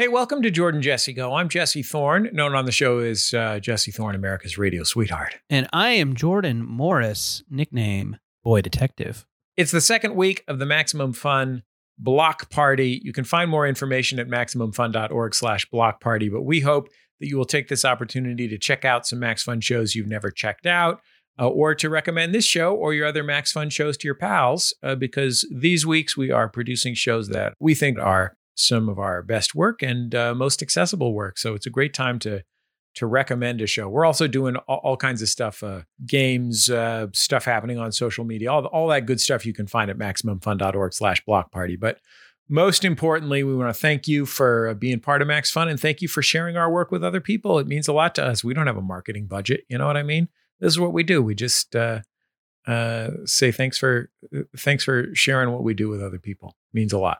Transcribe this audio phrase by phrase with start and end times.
[0.00, 1.34] Hey, welcome to Jordan Jesse Go.
[1.34, 5.34] I'm Jesse Thorne, known on the show as uh, Jesse Thorne, America's radio sweetheart.
[5.50, 9.26] And I am Jordan Morris, nickname Boy Detective.
[9.56, 11.64] It's the second week of the Maximum Fun
[11.98, 13.00] Block Party.
[13.02, 16.86] You can find more information at maximumfun.org slash block party, but we hope
[17.18, 20.30] that you will take this opportunity to check out some Max Fun shows you've never
[20.30, 21.00] checked out.
[21.40, 24.74] Uh, or to recommend this show or your other Max Fun shows to your pals,
[24.82, 29.22] uh, because these weeks we are producing shows that we think are some of our
[29.22, 31.38] best work and uh, most accessible work.
[31.38, 32.42] So it's a great time to
[32.94, 33.88] to recommend a show.
[33.88, 38.24] We're also doing all, all kinds of stuff, uh, games, uh, stuff happening on social
[38.24, 41.76] media, all, all that good stuff you can find at maximumfun.org slash block party.
[41.76, 42.00] But
[42.48, 45.78] most importantly, we want to thank you for uh, being part of Max Fun and
[45.78, 47.60] thank you for sharing our work with other people.
[47.60, 48.42] It means a lot to us.
[48.42, 49.64] We don't have a marketing budget.
[49.68, 50.28] You know what I mean?
[50.58, 51.22] This is what we do.
[51.22, 52.00] We just uh,
[52.66, 54.10] uh, say thanks for
[54.56, 56.56] thanks for sharing what we do with other people.
[56.72, 57.18] It means a lot.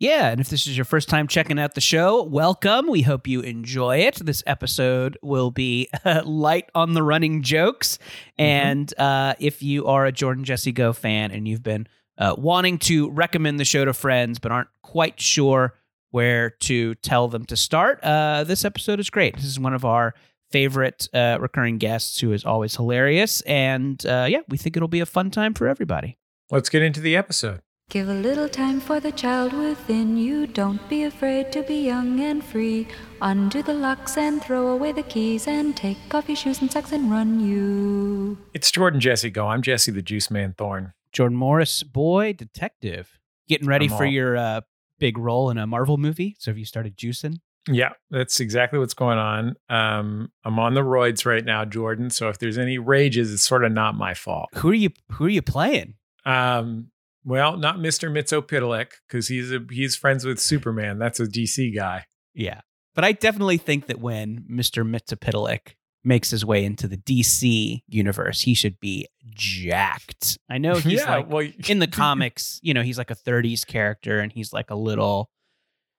[0.00, 2.86] Yeah, and if this is your first time checking out the show, welcome.
[2.86, 4.24] We hope you enjoy it.
[4.24, 7.98] This episode will be uh, light on the running jokes.
[8.38, 8.42] Mm-hmm.
[8.42, 12.78] And uh, if you are a Jordan Jesse Go fan and you've been uh, wanting
[12.78, 15.74] to recommend the show to friends but aren't quite sure
[16.12, 19.34] where to tell them to start, uh, this episode is great.
[19.34, 20.14] This is one of our
[20.52, 23.40] favorite uh, recurring guests who is always hilarious.
[23.40, 26.18] And uh, yeah, we think it'll be a fun time for everybody.
[26.52, 27.62] Let's get into the episode.
[27.90, 30.46] Give a little time for the child within you.
[30.46, 32.86] Don't be afraid to be young and free.
[33.22, 36.92] Undo the locks and throw away the keys and take off your shoes and socks
[36.92, 38.36] and run you.
[38.52, 39.46] It's Jordan Jesse Go.
[39.46, 40.92] I'm Jesse the Juice Man Thorne.
[41.14, 44.60] Jordan Morris, boy detective, getting ready I'm for all- your uh,
[44.98, 46.36] big role in a Marvel movie.
[46.38, 47.38] So have you started juicing?
[47.70, 49.56] Yeah, that's exactly what's going on.
[49.70, 52.10] Um, I'm on the roids right now, Jordan.
[52.10, 54.50] So if there's any rages, it's sort of not my fault.
[54.56, 54.90] Who are you?
[55.12, 55.94] Who are you playing?
[56.26, 56.90] Um,
[57.24, 58.10] well, not Mr.
[58.10, 60.98] Mxyzptlk because he's a, he's friends with Superman.
[60.98, 62.06] That's a DC guy.
[62.34, 62.60] Yeah,
[62.94, 65.74] but I definitely think that when Mister Mxyzptlk
[66.04, 70.38] makes his way into the DC universe, he should be jacked.
[70.48, 73.66] I know he's yeah, like well, in the comics, you know, he's like a 30s
[73.66, 75.30] character and he's like a little,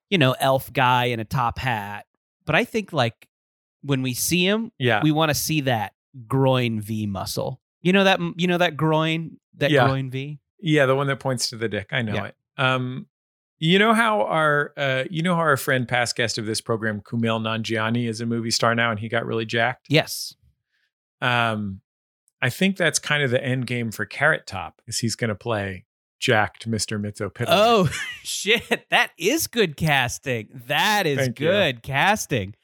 [0.09, 2.05] you know, elf guy in a top hat.
[2.45, 3.27] But I think like
[3.81, 5.93] when we see him, yeah, we want to see that
[6.27, 7.61] groin V muscle.
[7.81, 9.85] You know that you know that groin that Yeah.
[9.85, 10.39] groin V.
[10.61, 11.87] yeah, the one that points to the dick.
[11.91, 12.25] I know Yeah.
[12.25, 12.35] it.
[12.57, 13.07] Um,
[13.61, 17.01] you know how our uh, you know how our friend, past guest of this program,
[17.01, 19.87] Kumail Nanjiani, is a movie star now, and he got really jacked.
[19.89, 20.33] Yes.
[21.21, 21.81] Um,
[22.41, 25.35] I think that's kind of the end game for Carrot Top, is he's going to
[25.35, 25.85] play
[26.19, 26.99] jacked Mr.
[26.99, 27.45] Mxyzptlk.
[27.47, 27.89] Oh
[28.23, 30.47] shit, that is good casting.
[30.67, 31.47] That is Thank you.
[31.47, 32.55] good casting.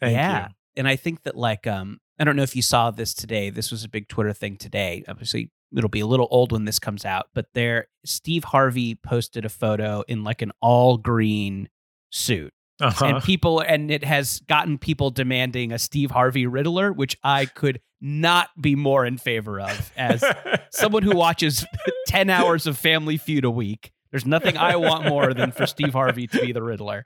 [0.00, 0.48] Thank yeah.
[0.48, 0.54] you.
[0.76, 3.50] And I think that like um I don't know if you saw this today.
[3.50, 5.04] This was a big Twitter thing today.
[5.08, 9.44] Obviously, it'll be a little old when this comes out, but there Steve Harvey posted
[9.44, 11.68] a photo in like an all green
[12.10, 12.52] suit.
[12.80, 13.06] Uh-huh.
[13.06, 17.80] And people and it has gotten people demanding a Steve Harvey Riddler, which I could
[18.00, 20.22] not be more in favor of as
[20.70, 21.66] someone who watches
[22.06, 23.92] 10 hours of Family Feud a week.
[24.12, 27.04] There's nothing I want more than for Steve Harvey to be the Riddler.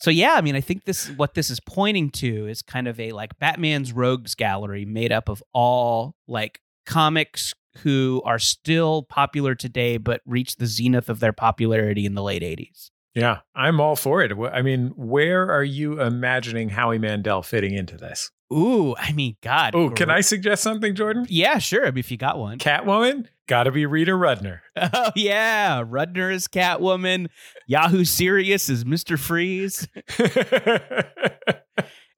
[0.00, 2.98] So yeah, I mean, I think this what this is pointing to is kind of
[2.98, 9.54] a like Batman's rogues gallery made up of all like comics who are still popular
[9.54, 12.90] today but reached the zenith of their popularity in the late 80s.
[13.14, 14.32] Yeah, I'm all for it.
[14.52, 18.30] I mean, where are you imagining Howie Mandel fitting into this?
[18.52, 19.74] Ooh, I mean, God.
[19.74, 21.26] Oh, can I suggest something, Jordan?
[21.28, 21.86] Yeah, sure.
[21.86, 22.58] I mean, if you got one.
[22.58, 24.60] Catwoman, got to be Rita Rudner.
[24.92, 27.28] Oh yeah, Rudner is Catwoman.
[27.66, 29.86] Yahoo Serious is Mister Freeze,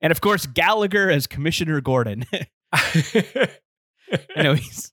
[0.00, 2.24] and of course Gallagher as Commissioner Gordon.
[2.72, 3.48] I
[4.36, 4.92] know he's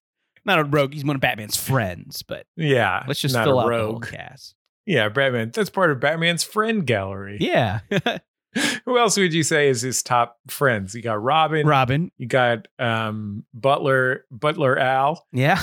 [0.50, 2.22] not a rogue; he's one of Batman's friends.
[2.24, 4.08] But yeah, let's just not fill out the whole rogue.
[4.10, 4.56] cast.
[4.86, 5.52] Yeah, Batman.
[5.54, 7.38] That's part of Batman's friend gallery.
[7.40, 7.80] Yeah,
[8.86, 10.96] Who else would you say is his top friends?
[10.96, 11.68] You got Robin.
[11.68, 12.12] Robin.
[12.18, 15.26] You got um, Butler, Butler Al.
[15.32, 15.60] Yeah,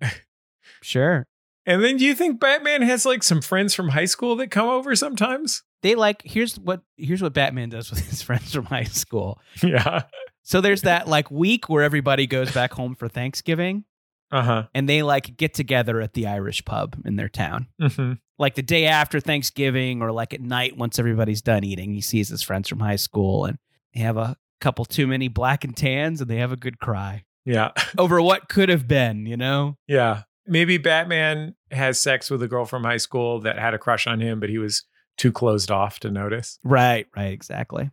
[0.00, 0.06] Uh,
[0.82, 1.26] sure.
[1.66, 4.68] and then do you think Batman has like some friends from high school that come
[4.68, 5.62] over sometimes?
[5.82, 9.40] They like here's what here's what Batman does with his friends from high school.
[9.62, 10.02] Yeah.
[10.50, 13.84] So there's that like week where everybody goes back home for Thanksgiving,
[14.32, 14.62] Uh huh.
[14.74, 17.68] and they like get together at the Irish pub in their town.
[17.80, 22.00] hmm like the day after Thanksgiving or like at night once everybody's done eating, he
[22.00, 23.58] sees his friends from high school and
[23.94, 27.22] they have a couple too many black and tans and they have a good cry
[27.44, 27.70] Yeah.
[27.98, 29.76] over what could have been, you know?
[29.86, 30.22] Yeah.
[30.46, 34.20] Maybe Batman has sex with a girl from high school that had a crush on
[34.20, 34.84] him, but he was
[35.18, 36.58] too closed off to notice.
[36.64, 37.90] Right, right, exactly.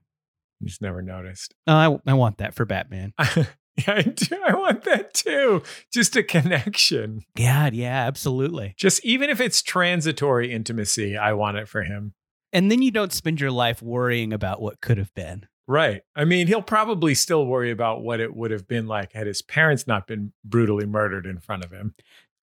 [0.62, 1.54] He's never noticed.
[1.68, 3.14] Oh, I, I want that for Batman.
[3.20, 3.46] yeah,
[3.88, 4.38] I do.
[4.46, 5.64] I want that too.
[5.94, 7.24] Just a connection.
[7.36, 8.74] God, yeah, absolutely.
[8.78, 12.14] Just even if it's transitory intimacy, I want it for him.
[12.54, 15.48] And then you don't spend your life worrying about what could have been.
[15.68, 16.02] Right.
[16.16, 19.42] I mean, he'll probably still worry about what it would have been like had his
[19.42, 21.94] parents not been brutally murdered in front of him.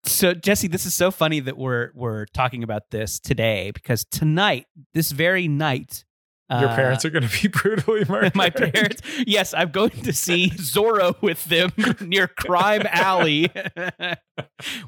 [0.05, 4.67] So Jesse, this is so funny that we're we're talking about this today because tonight,
[4.93, 6.05] this very night,
[6.51, 8.35] Your uh, parents are going to be brutally murdered.
[8.35, 9.01] my parents.
[9.27, 13.51] Yes, I'm going to see Zorro with them near Crime Alley.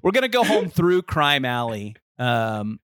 [0.03, 1.97] We're gonna go home through Crime Alley.
[2.19, 2.81] Um,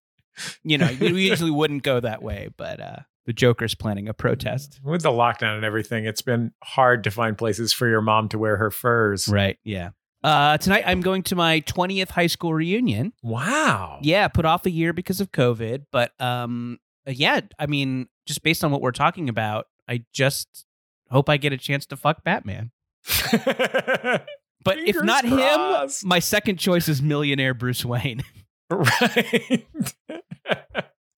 [0.63, 4.79] you know, we usually wouldn't go that way, but uh, the Joker's planning a protest.
[4.83, 8.39] With the lockdown and everything, it's been hard to find places for your mom to
[8.39, 9.27] wear her furs.
[9.27, 9.57] Right.
[9.63, 9.91] Yeah.
[10.23, 13.13] Uh, tonight I'm going to my 20th high school reunion.
[13.21, 13.99] Wow.
[14.01, 17.41] Yeah, put off a year because of COVID, but um, uh, Uh, yeah.
[17.59, 20.65] I mean, just based on what we're talking about, I just
[21.09, 22.71] hope I get a chance to fuck Batman.
[24.63, 26.03] But if not crossed.
[26.03, 28.23] him, my second choice is millionaire Bruce Wayne.
[28.69, 29.67] right.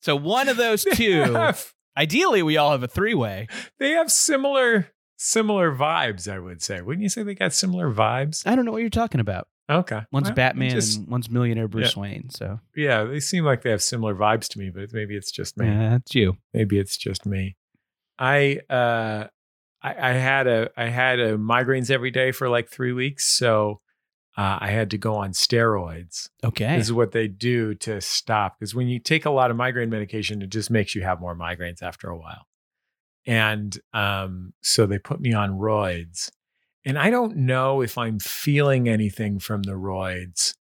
[0.02, 1.34] So one of those two.
[1.34, 3.48] have, Ideally, we all have a three way.
[3.80, 4.88] they have similar
[5.18, 6.82] similar vibes, I would say.
[6.82, 8.46] Wouldn't you say they got similar vibes?
[8.46, 9.48] I don't know what you're talking about.
[9.70, 10.02] Okay.
[10.12, 12.30] One's Well, Batman just- and one's millionaire Bruce Wayne.
[12.30, 15.58] So yeah, they seem like they have similar vibes to me, but maybe it's just
[15.58, 15.68] me.
[15.68, 16.38] yeah, that's you.
[16.54, 17.56] Maybe it's just me.
[18.20, 19.28] I uh
[19.82, 23.82] I, I had a I had a migraines every day for like three weeks, so
[24.38, 26.28] uh, I had to go on steroids.
[26.44, 26.76] Okay.
[26.78, 29.90] This is what they do to stop because when you take a lot of migraine
[29.90, 32.46] medication, it just makes you have more migraines after a while.
[33.26, 36.32] And um, so they put me on roids,
[36.86, 40.54] and I don't know if I'm feeling anything from the roids,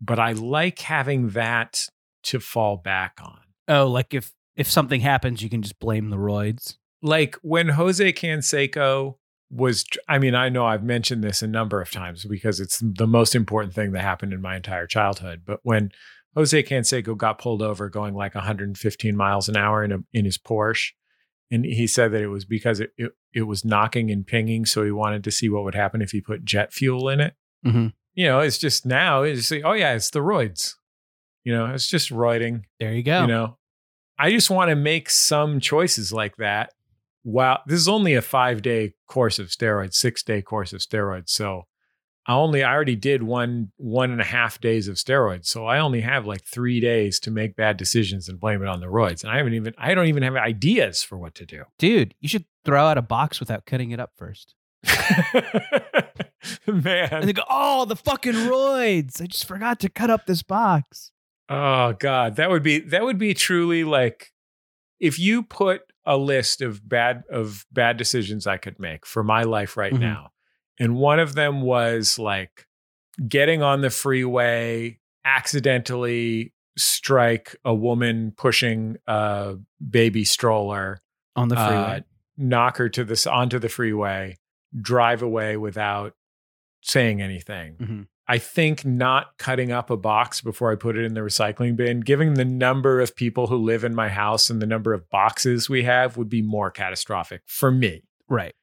[0.00, 1.88] but I like having that
[2.24, 3.40] to fall back on.
[3.68, 6.76] oh, like if if something happens, you can just blame the roids.
[7.02, 9.16] like when Jose Canseco
[9.50, 13.06] was, I mean, I know I've mentioned this a number of times because it's the
[13.06, 15.42] most important thing that happened in my entire childhood.
[15.44, 15.90] But when
[16.34, 20.38] Jose Canseco got pulled over going like 115 miles an hour in a, in his
[20.38, 20.92] Porsche,
[21.52, 24.82] and he said that it was because it, it it was knocking and pinging, so
[24.84, 27.34] he wanted to see what would happen if he put jet fuel in it.
[27.64, 27.92] Mhm.
[28.14, 30.74] You know, it's just now it's like, oh yeah, it's the roids.
[31.44, 33.20] You know, it's just roiding There you go.
[33.22, 33.58] you know
[34.18, 36.72] i just want to make some choices like that
[37.24, 41.30] wow this is only a five day course of steroids six day course of steroids
[41.30, 41.62] so
[42.26, 45.78] i only i already did one one and a half days of steroids so i
[45.78, 49.22] only have like three days to make bad decisions and blame it on the roids
[49.22, 52.28] and i haven't even i don't even have ideas for what to do Dude, you
[52.28, 54.54] should throw out a box without cutting it up first.
[56.66, 59.20] Man, And they go, oh, the fucking roids.
[59.22, 61.12] I just forgot to cut up this box.
[61.48, 64.32] Oh God, that would be that would be truly like
[65.00, 69.42] if you put a list of bad of bad decisions I could make for my
[69.42, 70.00] life right Mhm.
[70.00, 70.30] now,
[70.78, 72.66] and one of them was like
[73.28, 79.56] getting on the freeway, accidentally strike a woman pushing a
[79.90, 80.98] baby stroller,
[81.36, 82.04] On the uh, freeway.
[82.38, 84.38] knock her to this onto the freeway,
[84.80, 86.14] drive away without
[86.82, 87.76] saying anything.
[87.76, 88.06] Mhm.
[88.26, 92.00] I think not cutting up a box before I put it in the recycling bin,
[92.00, 95.68] given the number of people who live in my house and the number of boxes
[95.68, 98.04] we have, would be more catastrophic for me.
[98.28, 98.54] right.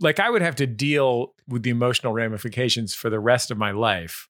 [0.00, 3.70] Like I would have to deal with the emotional ramifications for the rest of my
[3.70, 4.28] life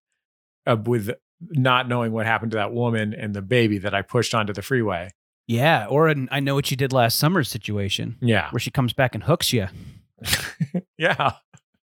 [0.67, 4.35] uh, with not knowing what happened to that woman and the baby that I pushed
[4.35, 5.11] onto the freeway.
[5.47, 5.87] Yeah.
[5.87, 8.51] Or an I know what you did last summer situation Yeah.
[8.51, 9.69] where she comes back and hooks you.
[10.99, 11.33] yeah.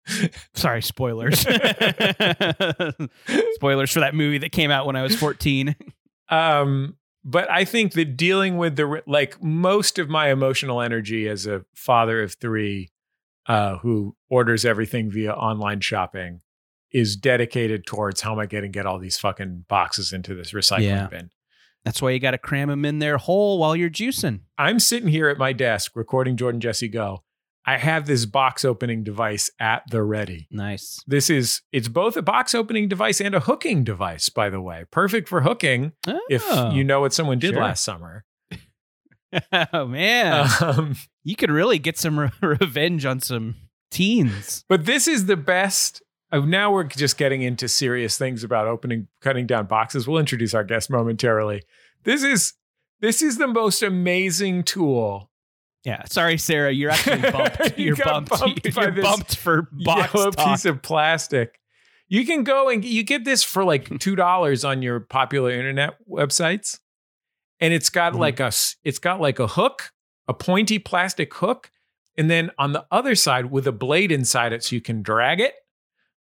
[0.54, 1.40] Sorry, spoilers.
[3.54, 5.74] spoilers for that movie that came out when I was 14.
[6.28, 11.46] Um, but I think that dealing with the like most of my emotional energy as
[11.46, 12.90] a father of three,
[13.48, 16.40] uh, who orders everything via online shopping,
[16.92, 20.52] is dedicated towards how am I going to get all these fucking boxes into this
[20.52, 21.06] recycling Yeah.
[21.08, 21.30] bin.
[21.84, 24.40] That's why you got to cram them in there whole while you're juicing.
[24.58, 27.22] I'm sitting here at my desk recording Jordan Jesse Go.
[27.68, 30.46] I have this box opening device at the ready.
[30.52, 31.00] Nice.
[31.06, 34.84] This is it's both a box opening device and a hooking device, by the way.
[34.92, 35.92] Perfect for hooking
[36.28, 36.70] if Oh.
[36.70, 37.62] you know what someone did Sure.
[37.62, 38.24] last summer.
[39.72, 43.56] oh man, Um, you could really get some re- revenge on some
[43.90, 44.64] teens.
[44.68, 46.02] But this is the best.
[46.32, 50.06] Uh, now we're just getting into serious things about opening, cutting down boxes.
[50.08, 51.62] We'll introduce our guest momentarily.
[52.04, 52.54] This is
[53.00, 55.30] this is the most amazing tool.
[55.84, 57.78] Yeah, sorry, Sarah, you're actually bumped.
[57.78, 58.30] You You're bumped.
[58.30, 60.48] bumped You're bumped for box yellow talk.
[60.48, 61.60] piece of plastic.
[62.08, 65.94] You can go and you get this for like two dollars on your popular internet
[66.10, 66.80] websites,
[67.60, 68.18] and it's got Mhm.
[68.18, 68.52] like a
[68.84, 69.90] it's got like a hook,
[70.28, 71.70] a pointy plastic hook,
[72.16, 75.40] and then on the other side with a blade inside it, so you can drag
[75.40, 75.54] it.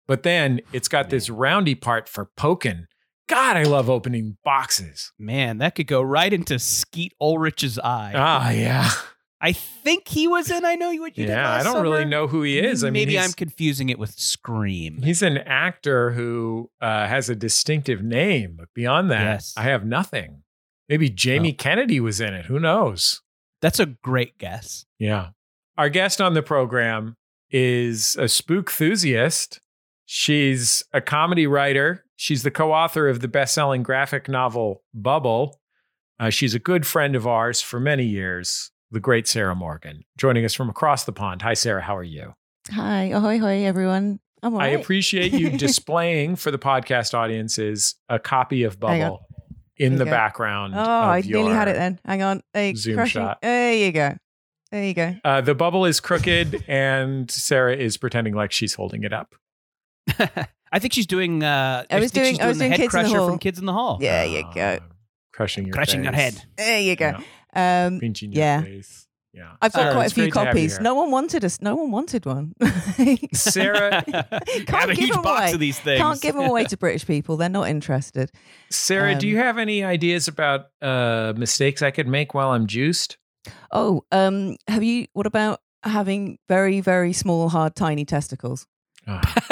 [0.08, 2.86] But then it's got this roundy part for poking,
[3.27, 5.12] God, I love opening boxes.
[5.18, 8.12] Man, that could go right into Skeet Ulrich's eye.
[8.15, 8.92] Ah, yeah.
[9.42, 12.27] I think he was in I Know You What You Yeah, I don't really know
[12.27, 12.84] who he is.
[12.84, 15.01] I mean, Maybe I'm confusing it with Scream.
[15.04, 19.54] He's an actor who uh, has a distinctive name, but beyond that, Yes.
[19.58, 20.44] I have nothing.
[20.88, 22.46] Maybe Jamie Kennedy was in it.
[22.46, 23.22] Who knows?
[23.62, 24.86] That's a great guess.
[25.00, 25.30] Yeah.
[25.77, 27.15] Our guest on the program
[27.50, 29.60] is a spook enthusiast.
[30.06, 32.06] She's a comedy writer.
[32.15, 35.60] She's the co author of the best selling graphic novel Bubble.
[36.20, 40.46] Uh, she's a good friend of ours for many years, the great Sarah Morgan, joining
[40.46, 41.42] us from across the pond.
[41.42, 41.82] Hi, Sarah.
[41.82, 42.34] How are you?
[42.72, 44.20] Hi, ahoy, hoy, everyone.
[44.42, 44.80] I'm all I right.
[44.80, 49.10] appreciate you displaying for the podcast audiences a copy of Hang on.
[49.10, 49.25] Bubble
[49.77, 50.12] in There the go.
[50.12, 50.74] background.
[50.75, 52.00] Oh, of I nearly had it then.
[52.05, 52.41] Hang on.
[52.53, 53.41] Hey, Zoom crushing- shot.
[53.41, 54.15] There you go.
[54.72, 55.15] There you go.
[55.24, 59.36] Uh, the bubble is crooked, and Sarah is pretending like she's holding it up.
[60.72, 61.44] I think she's doing.
[61.44, 63.17] Uh, I was think she's doing- I was the doing head Kids in the crusher
[63.20, 63.29] Hall.
[63.29, 63.98] from Kids in the Hall.
[64.01, 64.79] Yeah, you go.
[64.82, 64.86] Ah,
[65.34, 66.41] crushing your Crushing your head.
[66.58, 67.17] There you go.
[67.55, 68.62] Yeah, Um, pinching your yeah.
[68.62, 69.05] face.
[69.36, 69.51] Yeah.
[69.62, 70.80] I've got Sarah, quite a few great to have you copies.
[70.80, 71.60] No one wanted us.
[71.62, 72.54] No one wanted one.
[73.34, 74.01] Sarah,
[74.65, 75.54] Got a give huge them box away.
[75.54, 76.00] of these things.
[76.00, 77.36] Can't give them away to British people.
[77.36, 78.32] They're not interested.
[78.72, 82.65] Sarah, do Um, you have any ideas about uh, mistakes I could make while I'm
[82.65, 83.18] juiced?
[83.72, 85.08] Oh, um, have you?
[85.13, 88.65] What about having very, very small, hard, tiny testicles?
[89.08, 89.20] Oh,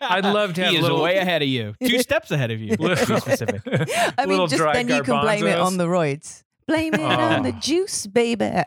[0.00, 1.74] I'd love to have He is little- way ahead of you.
[1.82, 2.76] Two steps ahead of you.
[2.76, 3.62] to specific.
[4.18, 6.42] I mean, just dry then you can blame it on the roids.
[6.68, 7.58] Blame it on the Oh.
[7.60, 8.62] juice, baby.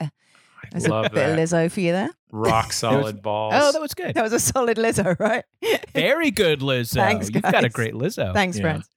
[0.72, 1.30] There's a love bit that.
[1.32, 2.10] of Lizzo for you there.
[2.32, 3.54] Rock solid balls.
[3.56, 4.14] Oh, that was good.
[4.16, 5.44] That was a solid Lizzo, right?
[5.94, 6.96] Very good, Lizzo.
[6.96, 7.74] Thanks, You've got a guys.
[7.74, 8.34] great Lizzo.
[8.34, 8.62] Thanks, Yeah.
[8.64, 8.90] friends.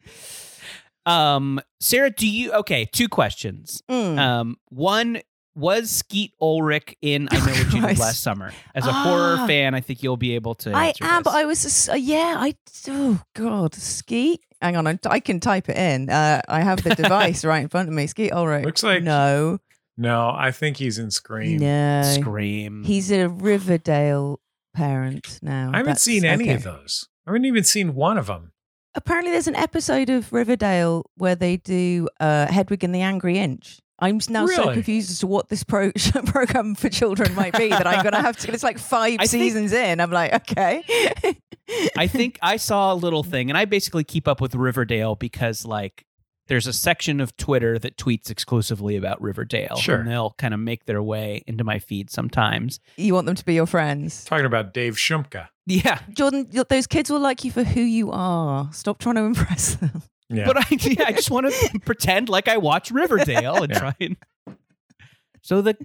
[1.06, 2.52] Um, Sarah, do you?
[2.52, 3.82] Okay, two questions.
[3.90, 4.18] Mm.
[4.18, 5.20] Um, one
[5.54, 8.52] was Skeet Ulrich in I Know What You Did Last Summer.
[8.74, 9.46] As a horror Ah.
[9.46, 10.72] fan, I think you'll be able to.
[10.72, 11.22] I am, this.
[11.24, 12.54] but I was, uh, yeah, I,
[12.88, 14.40] oh God, Skeet.
[14.60, 16.08] Hang on, I, I can type it in.
[16.10, 18.06] Uh, I have the device right in front of me.
[18.06, 18.64] Skeet Ulrich.
[18.64, 19.58] Looks like- No,
[19.96, 21.58] No, I think he's in Scream.
[21.58, 22.02] no.
[22.02, 22.82] Scream.
[22.84, 24.40] He's a Riverdale
[24.74, 25.70] parent now.
[25.72, 26.54] I haven't That's- seen any okay.
[26.54, 27.08] of those.
[27.26, 28.52] I haven't even seen one of them.
[28.96, 33.80] Apparently, there's an episode of Riverdale where they do uh, Hedwig and the Angry Inch.
[33.98, 35.92] I'm now so confused as to what this pro-
[36.26, 38.52] program for children might be that I'm going to have to.
[38.52, 40.00] It's like five I think- seasons in.
[40.00, 40.82] I'm like, okay.
[41.96, 45.64] I think I saw a little thing, and I basically keep up with Riverdale because,
[45.64, 46.04] like,
[46.46, 49.76] there's a section of Twitter that tweets exclusively about Riverdale.
[49.76, 49.96] Sure.
[50.00, 52.80] And they'll kind of make their way into my feed sometimes.
[52.96, 54.24] you want them to be your friends.
[54.26, 55.48] Talking about Dave Shumka.
[55.66, 56.00] Yeah.
[56.12, 58.68] Jordan, those kids will like you for who you are.
[58.74, 60.02] Stop trying to impress them.
[60.30, 60.46] Yeah.
[60.46, 63.78] But I, yeah, I just want to pretend like I watch Riverdale and Yeah.
[63.78, 64.16] try and.
[65.42, 65.76] So the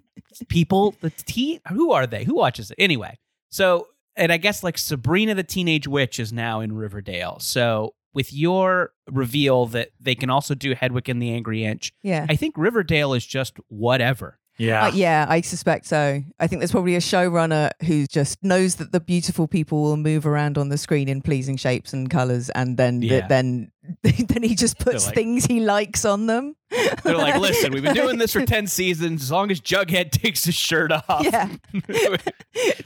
[0.47, 2.23] people, the teen, who are they?
[2.23, 3.17] Who watches it anyway?
[3.51, 7.39] So, and I guess like Sabrina the Teenage Witch is now in Riverdale.
[7.41, 12.25] So, with your reveal that they can also do Hedwig and the Angry Inch, Yeah.
[12.29, 14.38] I think Riverdale is just whatever.
[14.59, 14.85] Yeah.
[14.87, 16.21] Uh, yeah, I suspect so.
[16.39, 20.27] I think there's probably a showrunner who just knows that the beautiful people will move
[20.27, 23.25] around on the screen in pleasing shapes and colors, and then Yeah.
[23.27, 23.71] then
[24.03, 26.55] then he just puts like- things he likes on them.
[27.03, 29.23] They're like, listen, we've been doing this for 10 seasons.
[29.23, 31.23] As long as Jughead takes his shirt off.
[31.23, 31.49] Yeah.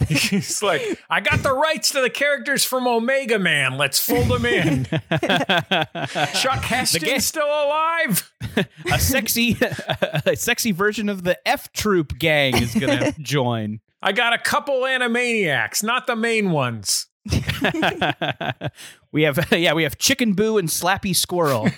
[0.08, 3.78] He's like, I got the rights to the characters from Omega Man.
[3.78, 4.86] Let's fold them in.
[4.86, 8.32] Chuck Heston's ga- still alive.
[8.92, 13.80] a sexy a sexy version of the F Troop gang is going to join.
[14.02, 17.08] I got a couple Animaniacs, not the main ones.
[19.14, 21.70] we have yeah, we have Chicken Boo and Slappy Squirrel.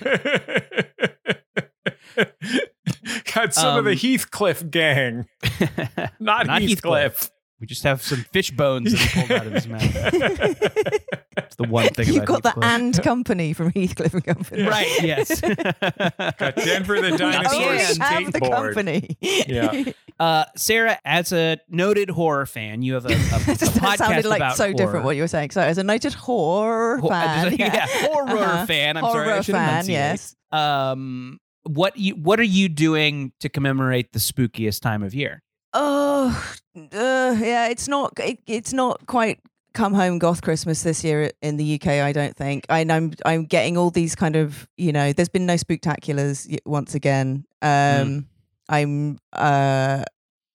[3.46, 5.26] Got some of the Um, Heathcliff gang,
[6.20, 7.30] not, Not Heathcliff.
[7.60, 11.00] we just have some fish bones that he pulled out of his mouth.
[11.36, 14.62] That's the one thing You've about got the and company from Heathcliff and Company.
[14.62, 15.40] Right, yes.
[15.40, 18.74] got Denver the We dinosaur already and have the skateboard.
[18.74, 19.16] company.
[19.20, 19.84] Yeah.
[20.18, 24.24] Uh, Sarah, as a noted horror fan, you have a, a, a that podcast sounded
[24.24, 24.74] like about so horror.
[24.74, 25.50] different what you were saying.
[25.50, 28.66] So, as a noted horror Ho- fan, yeah, horror Uh-huh.
[28.66, 28.96] fan.
[28.96, 29.92] I'm horror sorry, I should fan, enunciate.
[29.94, 30.36] yes.
[30.52, 35.42] Um, what you what are you doing to commemorate the spookiest time of year?
[35.72, 37.68] Oh, uh, yeah.
[37.68, 38.12] It's not.
[38.18, 39.40] It, it's not quite
[39.74, 41.86] come home goth Christmas this year in the UK.
[41.88, 42.64] I don't think.
[42.70, 43.12] I, I'm.
[43.24, 44.66] I'm getting all these kind of.
[44.76, 47.44] You know, there's been no spooktaculars once again.
[47.62, 48.24] Um, Mm.
[48.68, 49.18] I'm.
[49.32, 50.04] Uh,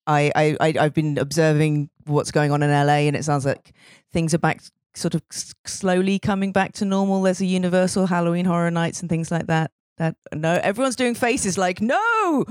[0.07, 0.57] I, I.
[0.59, 0.73] I.
[0.79, 3.73] I've been observing what's going on in LA, and it sounds like
[4.11, 4.61] things are back.
[4.93, 5.21] Sort of
[5.65, 7.21] slowly coming back to normal.
[7.21, 9.71] There's a Universal Halloween Horror Nights and things like that.
[9.97, 12.45] That no, everyone's doing faces like no.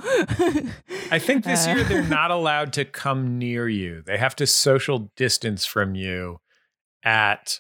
[1.11, 4.03] I think this Uh, year they're not allowed to come near you.
[4.07, 6.39] They have to social distance from you
[7.03, 7.59] at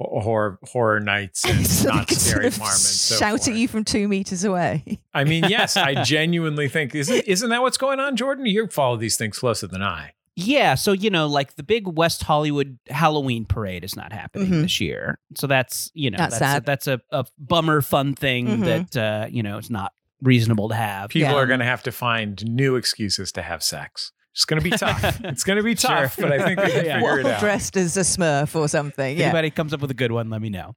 [0.00, 3.48] horror horror nights and So not scary sort of farm and so shout forth.
[3.48, 5.00] at you from two meters away.
[5.12, 8.46] I mean, yes, I genuinely think isn't isn't that what's going on, Jordan?
[8.46, 10.12] You follow these things closer than I.
[10.42, 14.62] Yeah, so you know, like the big West Hollywood Halloween parade is not happening Mhm.
[14.62, 16.62] this year, so that's you know That's that's sad.
[16.62, 18.64] A, that's a, a bummer fun thing Mhm.
[18.64, 19.92] that uh, you know it's not
[20.22, 21.10] reasonable to have.
[21.10, 21.36] People Yeah.
[21.36, 24.12] are going to have to find new excuses to have sex.
[24.32, 25.20] It's going to be tough.
[25.24, 26.28] it's going to be tough, Sure.
[26.28, 26.94] but I think we can Yeah.
[27.00, 27.40] figure it out.
[27.40, 29.14] dressed as a Smurf or something.
[29.14, 29.26] If Yeah.
[29.26, 30.76] anybody comes up with a good one, let me know.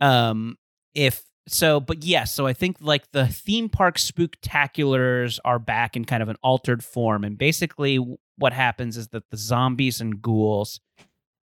[0.00, 0.56] Um,
[0.94, 6.04] if so, but yes, so I think like the theme park spooktaculars are back in
[6.04, 7.98] kind of an altered form, and basically
[8.38, 10.80] what happens is that the zombies and ghouls,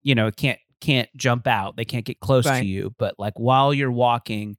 [0.03, 2.61] you know, can't can't jump out, they can't get close Right.
[2.61, 4.57] to you, but like while you're walking,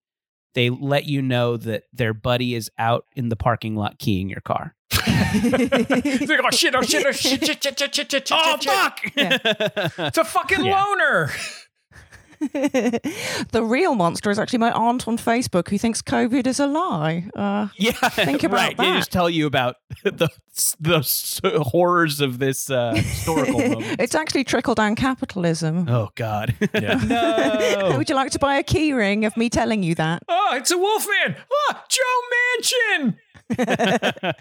[0.53, 4.41] they let you know that their buddy is out in the parking lot keying your
[4.41, 4.75] car.
[5.31, 6.73] It's like, oh shit!
[6.75, 7.05] Oh shit!
[7.05, 7.39] Oh shit!
[7.43, 8.71] shit, shit, shit, shit, shit, Oh shit, shit.
[8.71, 9.97] Oh, fuck!
[10.07, 10.83] It's a fucking Yeah.
[10.83, 11.29] loner.
[13.51, 17.25] the real monster is actually my aunt on Facebook who thinks COVID is a lie.
[17.35, 18.77] Uh, Yeah, Think about right.
[18.77, 18.97] They that.
[18.97, 20.29] just tell you about the
[20.79, 23.99] the horrors of this uh, historical moment.
[23.99, 25.87] it's actually trickle down capitalism.
[25.89, 26.55] Oh God!
[26.73, 26.95] Yeah.
[27.05, 27.95] no.
[27.97, 30.23] Would you like to buy a key ring of me telling you that?
[30.27, 31.35] Oh, it's a Wolfman.
[31.51, 32.21] Oh, Joe
[33.57, 34.33] Manchin.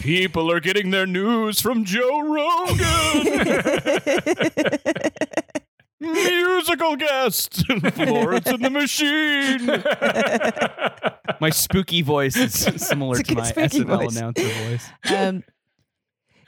[0.00, 3.26] People are getting their news from Joe Rogan,
[6.00, 9.66] musical guest, Florence and the Machine.
[11.40, 12.52] My spooky voice is
[12.86, 14.16] similar to my spooky SNL voice.
[14.16, 14.88] announcer voice.
[15.10, 15.42] um,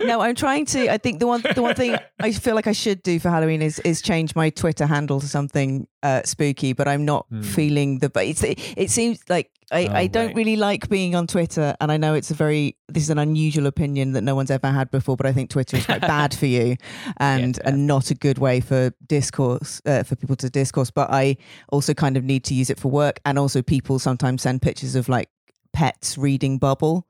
[0.01, 0.93] no, I'm trying to.
[0.93, 3.63] I think the one the one thing I feel like I should do for Halloween
[3.63, 7.43] is is change my Twitter handle to something uh, spooky, but I'm not Hmm.
[7.43, 8.09] feeling the.
[8.11, 10.37] But it's, it, it seems like I, Oh, I don't right.
[10.37, 13.67] really like being on Twitter, and I know it's a very this is an unusual
[13.67, 16.47] opinion that no one's ever had before, but I think Twitter is quite bad for
[16.47, 16.77] you,
[17.19, 17.69] and Yeah.
[17.71, 20.91] and not a good way for discourse uh, for people to discourse.
[20.91, 21.37] But I
[21.71, 24.95] also kind of need to use it for work, and also people sometimes send pictures
[24.95, 25.29] of like
[25.73, 27.07] pets reading Bubble.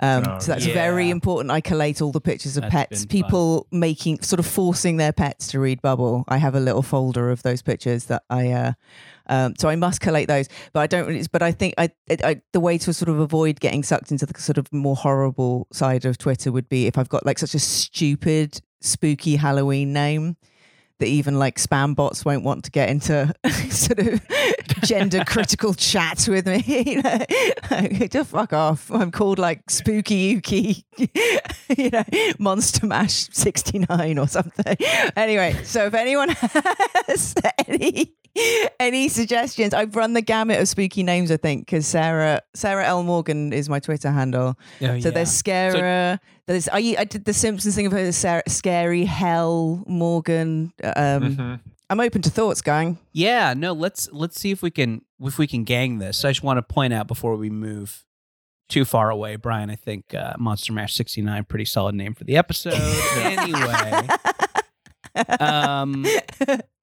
[0.00, 0.74] Um, Oh, so that's yeah.
[0.74, 1.50] very important.
[1.50, 3.28] I collate all the pictures of That's pets, been fun.
[3.30, 6.24] people making sort of forcing their pets to read Bubble.
[6.28, 8.72] I have a little folder of those pictures that I, uh,
[9.26, 10.48] um, so I must collate those.
[10.72, 11.06] But I don't.
[11.06, 14.26] really But I think I, I, the way to sort of avoid getting sucked into
[14.26, 17.54] the sort of more horrible side of Twitter would be if I've got like such
[17.54, 20.36] a stupid, spooky Halloween name
[21.02, 23.34] that even like spam bots won't want to get into
[23.70, 24.20] sort of
[24.84, 26.62] gender critical chats with me.
[26.86, 27.18] you know,
[27.72, 28.88] like, just fuck off.
[28.92, 30.84] I'm called like Spooky Yuki,
[31.76, 32.04] you know,
[32.38, 34.76] Monster Mash 69 or something.
[35.16, 37.34] Anyway, so if anyone has
[37.66, 38.14] any
[38.78, 43.02] any suggestions, I've run the gamut of spooky names, I think, because Sarah Sarah L
[43.02, 44.56] Morgan is my Twitter handle.
[44.80, 46.20] Oh, So there's Scara.
[46.46, 50.72] There's I, I did the Simpsons thing of her, Sarah, Scary Hell Morgan.
[50.82, 50.92] Um,
[51.36, 51.60] Mhm.
[51.90, 52.98] I'm open to thoughts, gang.
[53.12, 56.24] Yeah, no, let's let's see if we can if we can gang this.
[56.24, 58.04] I just want to point out before we move
[58.70, 59.68] too far away, Brian.
[59.68, 62.74] I think uh, Monster Mash sixty nine pretty solid name for the episode.
[63.16, 64.08] anyway,
[65.38, 66.06] um,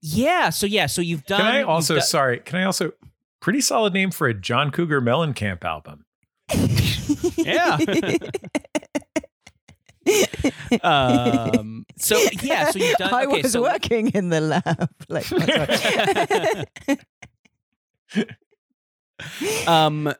[0.02, 0.52] yeah.
[0.52, 1.39] So yeah, so you've done.
[1.41, 1.95] Can I also?
[1.95, 2.39] done- sorry.
[2.39, 2.91] Can I also?
[3.41, 6.06] Pretty solid name for a John Cougar Mellencamp album.
[7.38, 7.78] yeah.
[10.84, 11.86] um.
[11.97, 12.71] So yeah.
[12.71, 13.13] So you've done.
[13.13, 14.89] I okay, was so, working in the lab.
[15.10, 15.25] Like.
[19.67, 20.13] Um.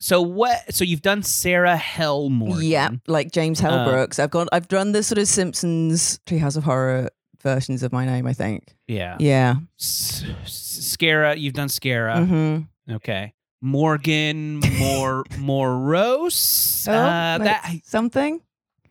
[0.00, 0.74] So what?
[0.74, 2.64] So you've done Sarah Hell Morgan.
[2.64, 4.18] yeah, like James Uh, Hellbrooks.
[4.18, 4.48] I've gone.
[4.52, 7.10] I've done the sort of Simpsons Treehouse of Horror
[7.42, 8.26] versions of my name.
[8.26, 8.74] I think.
[8.88, 9.16] Yeah.
[9.20, 9.56] Yeah.
[9.78, 11.38] S- Scara.
[11.38, 12.26] You've done Scara.
[12.26, 13.34] hmm Okay.
[13.62, 16.86] Morgan Mor Morose.
[16.88, 18.40] Oh, uh, like that something.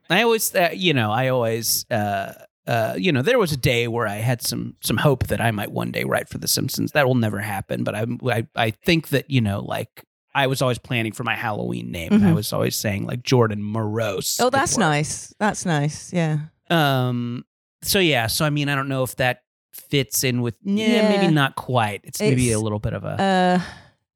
[0.10, 2.34] I always, uh, you know, I always, uh,
[2.68, 5.52] uh, you know, there was a day where I had some some hope that I
[5.52, 6.92] might one day write for The Simpsons.
[6.94, 7.84] That will never happen.
[7.84, 10.04] But I, I, I think that you know, like
[10.36, 12.36] I was always planning for my Halloween name, and I Mhm.
[12.36, 14.40] was always saying like Jordan Morose.
[14.40, 14.80] Oh, that's work.
[14.82, 15.34] nice.
[15.40, 16.14] That's nice.
[16.14, 16.40] Yeah.
[16.70, 17.46] Um.
[17.82, 18.28] So yeah.
[18.28, 19.42] So I mean, I don't know if that
[19.74, 20.56] fits in with.
[20.64, 21.10] Yeah, Yeah.
[21.10, 22.02] maybe not quite.
[22.04, 23.22] It's, maybe a little bit of a.
[23.22, 23.62] Uh,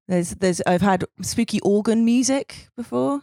[0.07, 3.21] there's, there's, I've had spooky organ music before.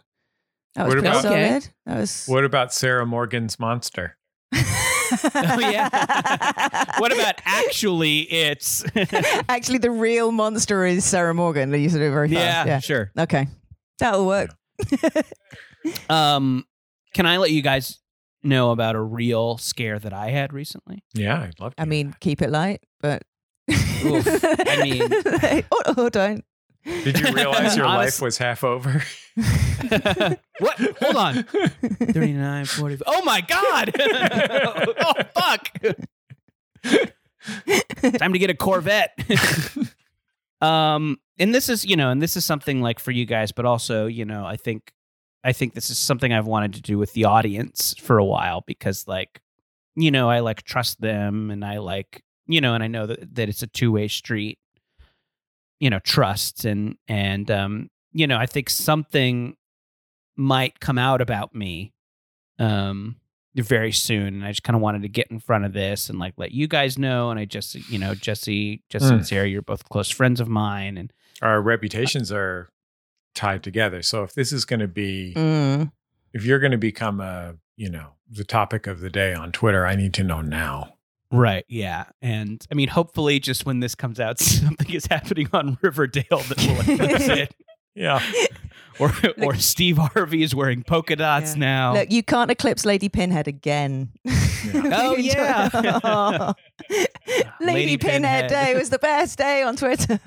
[0.74, 1.48] That was What pretty about- Okay.
[1.50, 1.68] solid.
[1.86, 2.24] That was.
[2.26, 4.16] What about Sarah Morgan's Monster?
[4.54, 5.88] oh yeah.
[6.98, 8.20] what about actually?
[8.32, 8.84] It's.
[9.48, 11.72] Actually, the real monster is Sarah Morgan.
[11.74, 12.40] You said it very fast.
[12.40, 12.78] yeah, Yeah.
[12.80, 13.10] Sure.
[13.18, 13.48] Okay.
[13.98, 14.50] That'll work.
[16.10, 16.64] Um,
[17.14, 17.98] can I let you guys
[18.42, 21.02] know about a real scare that I had recently?
[21.14, 21.80] Yeah, I'd love to.
[21.80, 23.22] I hear mean, keep it light, but.
[24.04, 24.26] Oof.
[24.44, 25.64] I mean-
[25.96, 26.44] or, or don't.
[27.04, 29.02] Did you realize your Honest- life was half over?
[30.58, 30.78] what?
[31.00, 31.44] Hold on.
[31.44, 32.98] 39, 40.
[33.06, 33.92] Oh my God.
[33.98, 35.68] oh, fuck.
[38.18, 39.18] time to get a Corvette.
[40.60, 43.64] um, and this is, you know, and this is something like for you guys, but
[43.64, 44.92] also, you know, I think,
[45.42, 48.62] I think this is something I've wanted to do with the audience for a while
[48.66, 49.40] because, like,
[49.96, 53.34] you know, I like trust them, and I like, you know, and I know that
[53.36, 54.58] that it's a two way street.
[55.80, 59.56] You know, trust and and um, you know, I think something
[60.36, 61.92] might come out about me,
[62.58, 63.16] um,
[63.56, 66.18] very soon and i just kind of wanted to get in front of this and
[66.18, 69.12] like let you guys know and i just you know jesse jesse Mm.
[69.16, 71.12] and sarah you're both close friends of mine and
[71.42, 72.70] Our reputations are
[73.34, 74.02] tied together.
[74.02, 75.90] So if this is going to be, Mm.
[76.32, 79.84] if you're going to become a, you know, the topic of the day on Twitter,
[79.84, 80.94] I need to know now.
[81.30, 85.78] Right yeah and i mean hopefully just when this comes out something is happening on
[85.82, 87.54] riverdale that will announce it
[87.94, 88.20] Yeah.
[88.98, 89.12] or
[89.42, 91.60] or steve harvey is wearing polka dots Yeah.
[91.60, 94.10] now Look, you can't eclipse Lady Pinhead again.
[94.74, 95.70] Oh, yeah.
[96.04, 96.52] Oh.
[96.90, 97.08] Lady,
[97.60, 98.50] Lady Pinhead.
[98.50, 98.50] Pinhead.
[98.50, 100.20] Day was the best day on Twitter.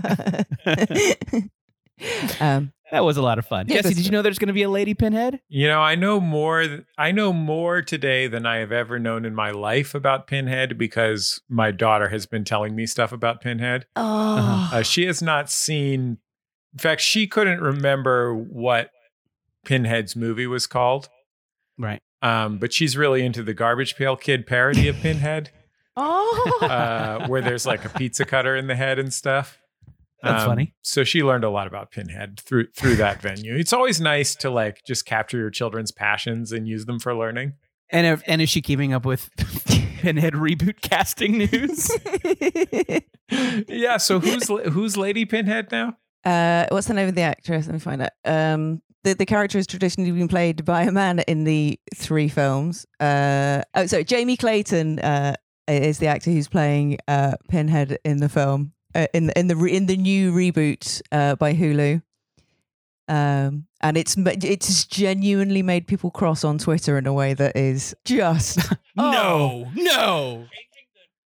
[2.40, 4.54] um, that was a lot of fun Yeah, jesse did you know there's going to
[4.54, 6.86] be a lady pinhead You know, I know more.
[6.98, 11.42] I know more today than I have ever known in my life about Pinhead because
[11.50, 13.86] my daughter has been telling me stuff about Pinhead.
[13.96, 16.18] oh, Uh, she has not seen.
[16.74, 18.92] In fact, she couldn't remember what
[19.66, 21.10] Pinhead's movie was called.
[21.78, 25.52] right Um, but she's really into the Garbage Pail Kid parody of Pinhead,
[25.98, 26.60] oh.
[26.62, 29.60] uh, where there's like a pizza cutter in the head and stuff.
[30.24, 30.74] That's Um, funny.
[30.82, 33.56] So she learned a lot about Pinhead through through that venue.
[33.56, 37.54] It's always nice to like just capture your children's passions and use them for learning.
[37.90, 39.30] and if, and is she keeping up with
[40.02, 41.90] pinhead reboot casting news
[43.70, 43.98] yeah.
[43.98, 45.98] So who's who's Lady Pinhead now?
[46.26, 47.66] Uh, what's the name of the actress?
[47.68, 48.12] Let me find out.
[48.26, 52.86] Um, the, the character has traditionally been played by a man in the three films.
[53.00, 55.36] Uh, oh, sorry, Jamie Clayton uh,
[55.68, 59.58] is the actor who's playing uh, Pinhead in the film uh, in the in the
[59.66, 62.02] in the new reboot uh, by Hulu.
[63.10, 67.58] Um, and it's ma- it's genuinely made people cross on Twitter in a way that
[67.58, 68.60] is just
[68.96, 70.46] no no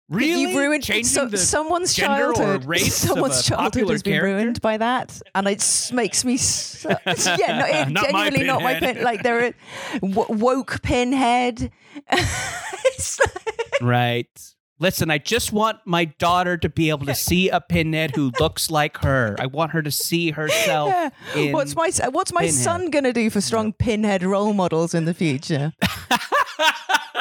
[0.10, 2.65] really You've ruined Changing so, the someone's gender or childhood.
[2.65, 4.36] race someone's childhood has been character?
[4.38, 8.63] ruined by that, and it makes me so, yeah, no, it, Not my genuinely not
[8.63, 9.03] my pin.
[9.03, 9.53] Like there, are
[10.01, 11.71] w- woke pinhead.
[12.10, 17.59] It's like- right listen i just want my daughter to be able to see a
[17.59, 21.09] pinhead who looks like her i want her to see herself yeah.
[21.35, 22.53] in What's my what's my Pinhead.
[22.55, 25.73] son gonna do for strong pinhead role models in the future?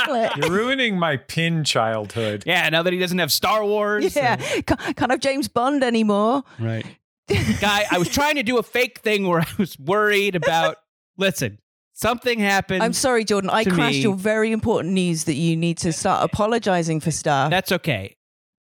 [0.08, 2.44] You're ruining my pin childhood.
[2.46, 6.44] yeah now that he doesn't have star wars yeah, can't, can't have James Bond anymore.
[6.60, 6.86] right
[7.60, 10.76] guy i was trying to do a fake thing where i was worried about
[11.16, 11.58] listen
[11.96, 13.50] something happened I'm sorry, Jordan.
[13.50, 17.50] I crashed me- your very important news that you need to start apologizing for stuff.
[17.50, 18.16] that's okay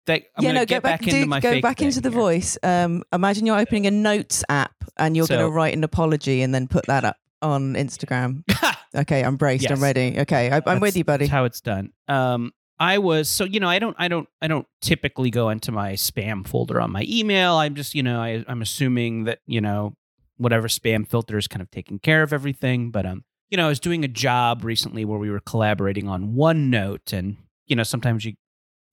[0.07, 2.19] that, I'm yeah, no, get go back, into do, my go back into the here.
[2.19, 2.57] voice.
[2.63, 6.53] Um, imagine you're opening a notes app and you're going to write an apology and
[6.53, 8.43] then put that up on Instagram.
[8.95, 9.69] okay, I'm braced.
[9.69, 10.19] I'm ready.
[10.19, 11.25] Okay, I, I'm That's- with you, buddy.
[11.25, 11.91] That's how it's done.
[12.07, 15.71] Um, I was so you know I don't I don't I don't typically go into
[15.71, 17.53] my spam folder on my email.
[17.55, 19.95] I'm just you know I, I'm assuming that you know
[20.37, 22.91] whatever spam filter is kind of taking care of everything.
[22.91, 26.33] But um, you know I was doing a job recently where we were collaborating on
[26.35, 28.33] OneNote, and you know sometimes you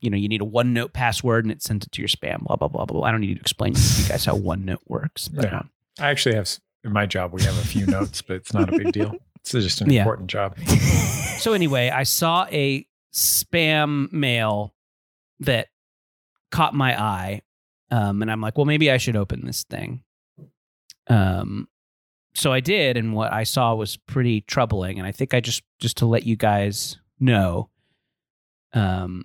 [0.00, 2.40] you know you need a OneNote password and it sends it to your spam.
[2.44, 2.98] Blah blah blah blah.
[3.00, 3.06] blah.
[3.08, 5.28] I don't need to explain to you guys how OneNote works.
[5.28, 5.58] But, Yeah.
[5.58, 6.48] um, I actually have
[6.84, 9.14] in my job we have a few notes, but it's not a big deal.
[9.44, 10.02] It's just an Yeah.
[10.02, 10.56] important job.
[11.40, 14.72] So anyway, I saw a spam mail
[15.40, 15.66] that
[16.52, 17.42] caught my eye,
[17.90, 20.04] um, and I'm like, well, maybe I should open this thing.
[21.08, 21.68] Um,
[22.34, 24.98] so I did, and what I saw was pretty troubling.
[24.98, 27.68] And I think I just just to let you guys know,
[28.72, 29.24] um,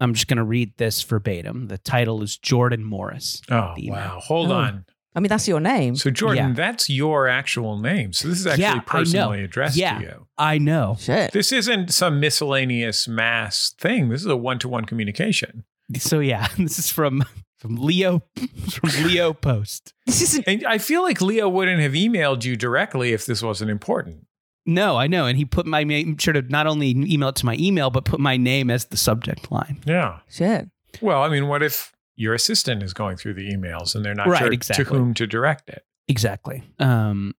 [0.00, 1.68] I'm just going to read this verbatim.
[1.68, 3.40] The title is Jordan Morris.
[3.50, 4.20] Oh wow!
[4.22, 4.54] Hold Oh.
[4.56, 4.84] on.
[5.16, 5.94] I mean, that's your name.
[5.94, 6.54] So Jordan, Yeah.
[6.54, 8.12] that's your actual name.
[8.12, 9.98] So this is actually Yeah, personally addressed Yeah.
[9.98, 10.26] to you.
[10.36, 10.96] I know.
[10.98, 11.30] Shit.
[11.32, 14.08] This isn't some miscellaneous mass thing.
[14.08, 15.62] This is a one-to-one communication.
[15.98, 17.22] So yeah, this is from
[17.64, 18.20] from Leo
[18.70, 19.94] from Leo Post.
[20.04, 20.44] This isn't.
[20.46, 24.26] And I feel like Leo wouldn't have emailed you directly if this wasn't important.
[24.66, 25.24] No, I know.
[25.24, 28.04] And he put my name, sure to not only email it to my email, but
[28.04, 29.80] put my name as the subject line.
[29.86, 30.18] Yeah.
[30.28, 30.68] Shit.
[31.00, 34.26] Well, I mean, what if your assistant is going through the emails and they're not
[34.28, 34.84] Right, sure exactly.
[34.84, 35.84] to whom to direct it?
[36.06, 36.62] Exactly.
[36.78, 37.34] Um,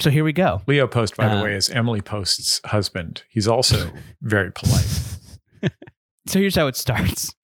[0.00, 0.62] so here we go.
[0.66, 3.22] Leo Post, by the Uh, way, is Emily Post's husband.
[3.28, 3.90] He's also
[4.22, 4.86] very polite.
[6.26, 7.34] So here's how it starts.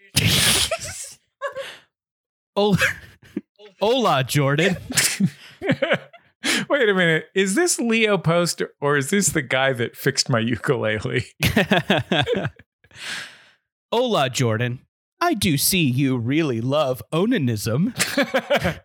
[2.57, 2.79] Hola,
[3.81, 4.77] Hola Jordan.
[6.69, 7.27] Wait a minute.
[7.35, 11.25] Is this Leo Post or is this the guy that fixed my ukulele?
[13.93, 14.81] Hola, Jordan.
[15.21, 17.95] I do see you really love onanism.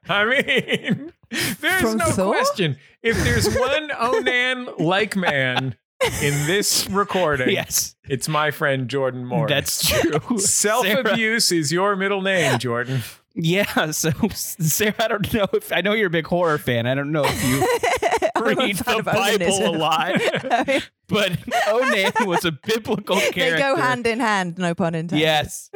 [0.09, 1.11] I mean,
[1.59, 2.33] there's From no Thor?
[2.33, 2.77] question.
[3.03, 5.75] If there's one Onan like man
[6.21, 9.47] in this recording, yes, it's my friend Jordan Moore.
[9.49, 10.37] that's true.
[10.37, 13.01] Self abuse is your middle name, Jordan.
[13.41, 16.85] Yeah, so Sarah, I don't know if I know you're a big horror fan.
[16.87, 19.77] I don't know if you I'm read the Bible a onanism.
[19.77, 21.31] lot, but
[21.69, 23.51] Onan was a biblical character.
[23.51, 25.21] they go hand in hand, no pun intended.
[25.23, 25.69] Yes.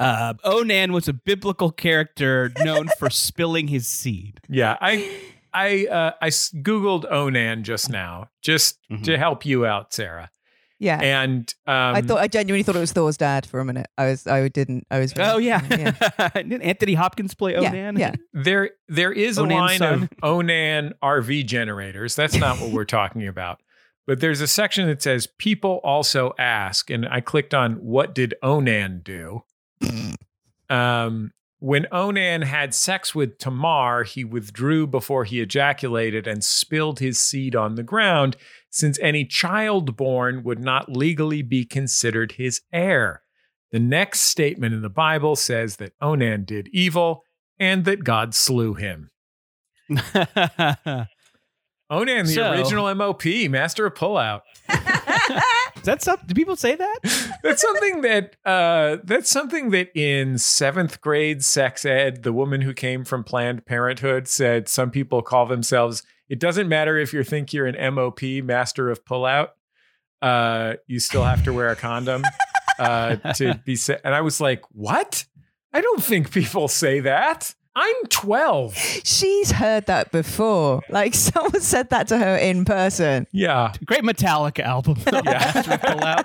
[0.00, 4.40] Uh, Onan was a biblical character known for spilling his seed.
[4.48, 5.10] Yeah, I
[5.52, 9.04] I uh, I s- googled Onan just now, just Mhm.
[9.04, 10.30] to help you out, Sarah.
[10.84, 11.00] Yeah.
[11.00, 13.86] And um, I thought I genuinely thought it was Thor's dad for a minute.
[13.96, 16.28] I was I didn't I was Oh yeah, yeah.
[16.34, 17.98] didn't Anthony Hopkins play yeah, Onan?
[17.98, 18.14] yeah.
[18.32, 20.02] there there is a line son.
[20.04, 22.14] of Onan RV generators.
[22.14, 23.60] That's not what we're talking about.
[24.06, 28.34] But there's a section that says people also ask, and I clicked on what did
[28.42, 29.44] Onan do?
[30.70, 31.32] um,
[31.64, 37.56] when Onan had sex with Tamar, he withdrew before he ejaculated and spilled his seed
[37.56, 38.36] on the ground,
[38.68, 43.22] since any child born would not legally be considered his heir.
[43.72, 47.22] The next statement in the Bible says that Onan did evil
[47.58, 49.10] and that God slew him.
[49.88, 51.06] Onan,
[52.26, 54.42] the So- original MOP, master of pullout.
[55.84, 56.26] That something?
[56.26, 56.98] Do people say that?
[57.42, 62.72] That's something that uh, that's something that in seventh grade sex ed, the woman who
[62.72, 66.02] came from Planned Parenthood said some people call themselves.
[66.28, 69.48] It doesn't matter if you think you're an MOP, master of pullout.
[70.22, 72.24] Uh, you still have to wear a condom
[72.78, 73.76] uh, to be.
[73.76, 75.26] Sa- and I was like, what?
[75.72, 77.54] I don't think people say that.
[77.76, 78.76] I'm 12.
[78.76, 80.82] She's heard that before.
[80.88, 83.26] Like someone said that to her in person.
[83.32, 83.72] Yeah.
[83.84, 84.96] Great Metallica album.
[85.12, 85.22] yeah.
[85.54, 86.24] Master of Pullout.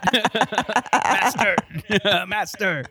[1.03, 1.55] Master.
[2.27, 2.85] Master.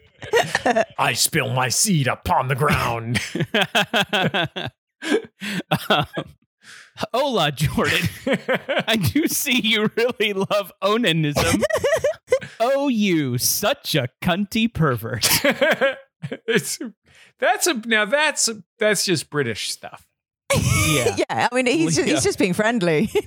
[0.99, 3.21] I spill my seed upon the ground.
[5.88, 6.07] um,
[7.12, 8.09] hola, Jordan.
[8.88, 11.62] I do see you really love onanism.
[12.59, 15.29] oh, you such a cunty pervert.
[16.49, 16.79] it's
[17.38, 20.07] that's a now that's that's just British stuff.
[20.55, 21.16] Yeah.
[21.29, 22.05] Yeah, I mean he's Yeah.
[22.05, 23.11] he's just being friendly.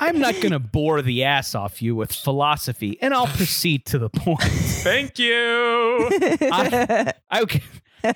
[0.00, 3.98] I'm not going to bore the ass off you with philosophy, and I'll proceed to
[3.98, 4.40] the point.
[4.42, 6.08] Thank you.
[6.50, 7.44] I, I,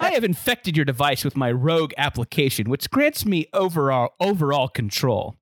[0.01, 5.37] I have infected your device with my rogue application, which grants me overall overall control.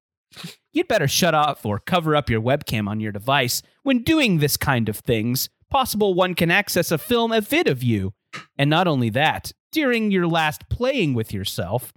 [0.72, 4.56] You'd better shut off or cover up your webcam on your device when doing this
[4.58, 5.48] kind of things.
[5.70, 8.14] Possible one can access a film, a vid of you.
[8.58, 11.92] And not only that, during your last playing with yourself,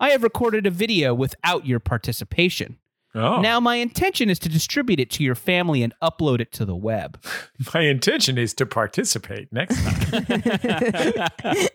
[0.00, 2.78] I have recorded a video without your participation.
[3.14, 6.64] Oh, Now, my intention is to distribute it to your family and upload it to
[6.64, 7.22] the web.
[7.74, 11.28] my intention is to participate next time.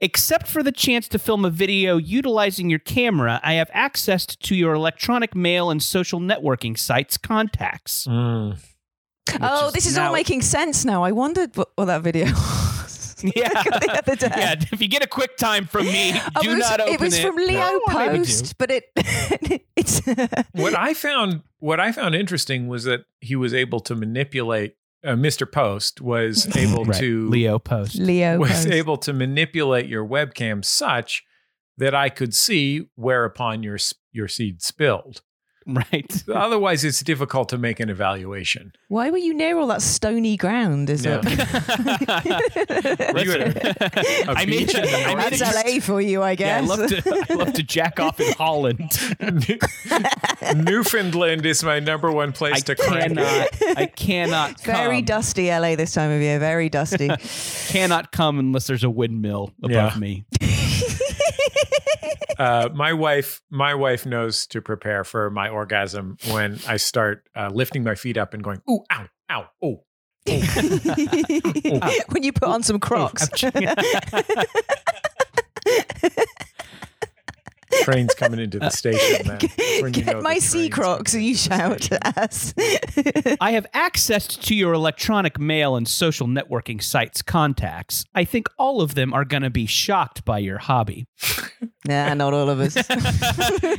[0.00, 4.54] Except for the chance to film a video utilizing your camera, I have access to
[4.54, 8.06] your electronic mail and social networking sites contacts.
[8.06, 8.58] Mm.
[9.40, 11.02] Oh, is this is now- all making sense now.
[11.02, 13.16] I wondered what, what that video was.
[13.22, 13.48] Yeah.
[13.62, 14.28] the other day.
[14.36, 16.94] Yeah, if you get a quick time from me, Oh, do it was, not open
[16.94, 18.24] it was from Leo No, maybe do.
[18.24, 18.84] Post, but it
[19.76, 20.00] it's
[20.52, 24.76] What I found what I found interesting was that he was able to manipulate.
[25.02, 25.50] Uh, Mr.
[25.50, 26.98] Post was able Right.
[26.98, 27.96] to Leo Post.
[27.96, 28.68] Leo was Post.
[28.68, 31.22] able to manipulate your webcam such
[31.76, 35.22] that I could see whereupon your s- your seed spilled.
[35.92, 36.22] Right.
[36.28, 38.74] Otherwise, it's difficult to make an evaluation.
[38.88, 40.90] Why were you near all that stony ground?
[40.90, 41.20] Is Yeah.
[41.24, 43.14] it?
[43.14, 46.32] Were you a- a I made beach it- I made That's LA for you, I
[46.32, 46.68] Yeah, I guess.
[46.68, 47.26] love to.
[47.30, 48.90] I love to jack off in Holland.
[50.54, 53.14] Newfoundland is my number one place I to crank.
[53.16, 53.78] cannot.
[53.78, 54.60] I cannot.
[54.60, 56.38] Very come, dusty LA this time of year.
[56.38, 57.08] Very dusty.
[57.68, 59.98] Cannot come unless there's a windmill above Yeah.
[59.98, 60.24] me.
[62.38, 67.50] Uh, my wife, my wife knows to prepare for my orgasm when I start uh,
[67.52, 69.84] lifting my feet up and going, ooh, ow, ow, oh.
[72.08, 73.28] when you put on some Crocs.
[77.82, 79.26] Trains coming into the station.
[79.26, 79.38] Man.
[79.40, 81.98] That's when you know Get my sea train's Crocs, you shout station.
[82.02, 82.54] at us.
[83.40, 88.04] I have accessed to your electronic mail and social networking sites contacts.
[88.14, 91.06] I think all of them are going to be shocked by your hobby.
[91.86, 92.76] nah, not all of us.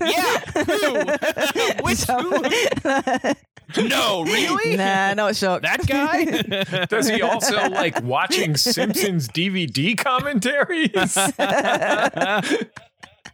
[0.01, 1.83] yeah, who?
[1.83, 3.87] Which who?
[3.87, 4.77] No, really?
[4.77, 5.63] nah, not shocked.
[5.63, 6.85] That guy?
[6.85, 11.17] Does he also like watching Simpsons DVD commentaries?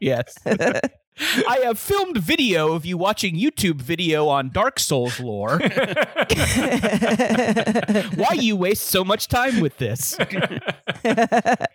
[0.01, 0.35] Yes.
[0.45, 5.59] I have filmed video of you watching YouTube video on Dark Souls lore.
[8.15, 10.15] Why you waste so much time with this?
[10.19, 11.67] I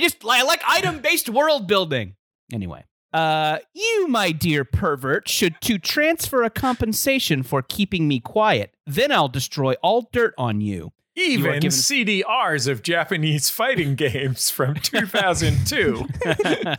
[0.00, 2.16] just I like item based world building.
[2.52, 8.74] Anyway, uh, you, my dear pervert, should to transfer a compensation for keeping me quiet.
[8.86, 10.92] Then I'll destroy all dirt on you.
[11.16, 16.06] Even given- CDRs of Japanese fighting games from 2002.
[16.24, 16.76] I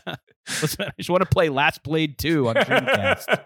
[0.98, 3.46] just want to play Last Blade 2 on Dreamcast.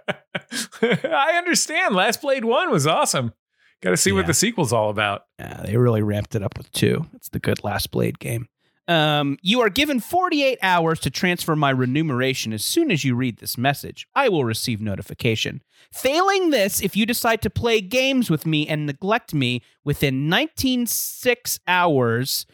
[1.05, 1.95] I understand.
[1.95, 3.33] Last Blade 1 was awesome.
[3.81, 4.17] Got to see Yeah.
[4.17, 5.23] what the sequel's all about.
[5.39, 7.05] Yeah, they really ramped it up with two.
[7.15, 8.47] It's the good Last Blade game.
[8.89, 13.37] Um, you are given 48 hours to transfer my remuneration as soon as you read
[13.37, 14.07] this message.
[14.15, 15.61] I will receive notification.
[15.93, 21.59] Failing this, if you decide to play games with me and neglect me within 196
[21.67, 22.45] hours,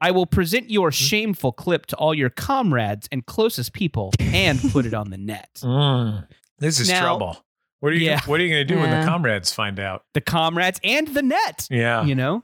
[0.00, 4.84] I will present your shameful clip to all your comrades and closest people and put
[4.86, 5.48] it on the net.
[5.64, 6.26] Mm.
[6.58, 7.44] This is Now- trouble.
[7.80, 8.20] What are you Yeah.
[8.26, 10.04] What are you going to do when the comrades find out?
[10.12, 12.42] The comrades and the net, Yeah, you know?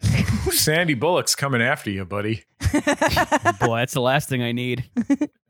[0.52, 2.44] Sandy Bullock's coming after you, buddy.
[3.60, 4.88] Boy, that's the last thing I need.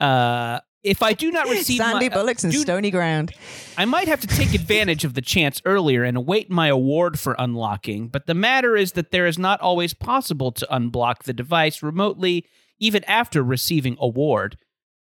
[0.01, 3.33] Uh, if I do not receive Sandy my, Bullocks and dude- Stony Ground.
[3.77, 7.35] I might have to take advantage of the chance earlier and await my award for
[7.39, 11.83] unlocking, but the matter is that there is not always possible to unblock the device
[11.83, 12.47] remotely
[12.79, 14.57] even after receiving award.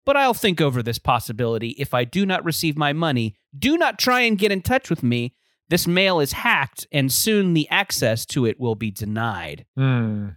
[0.06, 1.70] But I'll think over this possibility.
[1.72, 5.02] If I do not receive my money, do not try and get in touch with
[5.04, 5.34] me.
[5.70, 9.66] This mail is hacked, and soon the access to it will be denied.
[9.78, 10.30] Hmm.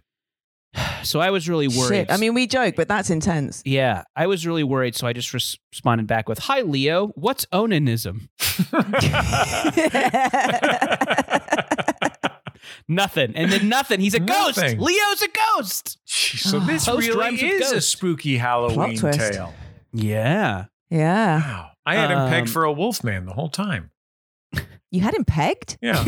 [1.01, 2.07] So I was really worried.
[2.07, 2.11] Shit.
[2.11, 3.61] I mean, we joke, but that's intense.
[3.65, 7.07] Yeah, I was really worried, so I just res- responded back with, "Hi, Leo.
[7.15, 8.27] What's onanism?
[12.87, 13.99] Nothing." And then nothing.
[13.99, 14.57] He's a ghost.
[14.57, 15.97] Leo's a ghost.
[16.07, 19.53] Jeez, so this Post really is a spooky Halloween tale.
[19.93, 20.65] Yeah.
[20.89, 21.39] yeah.
[21.39, 21.69] Wow.
[21.85, 23.89] I had him pegged Um, for a wolf man the whole time.
[24.91, 25.77] You had him pegged?
[25.83, 26.03] Yeah.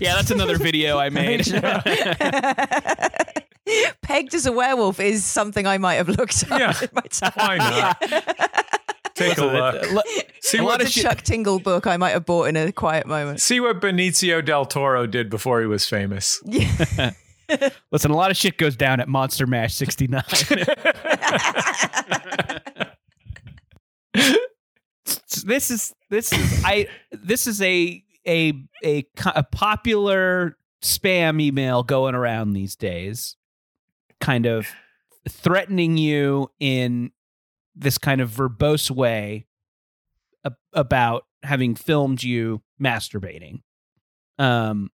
[0.00, 1.44] yeah, that's another video I made.
[4.02, 6.74] pegged as a werewolf is something I might have looked at Yeah.
[6.80, 7.32] in my time.
[7.34, 8.00] Why not?
[9.14, 10.04] Take a look.
[10.40, 12.56] See what lot It's of a shit- Chuck Tingle book I might have bought in
[12.56, 13.40] a quiet moment.
[13.42, 16.40] see what Benicio del Toro did before he was famous.
[16.44, 17.10] Yeah.
[17.90, 20.22] Listen, a lot of shit goes down at Monster Mash 69.
[25.48, 28.52] This is this is I this is a a
[28.84, 33.36] a, a popular spam email going around these days
[34.20, 34.68] kind of
[35.28, 37.10] threatening you in
[37.74, 39.46] this kind of verbose way
[40.44, 43.62] a- about having filmed you masturbating
[44.38, 44.90] um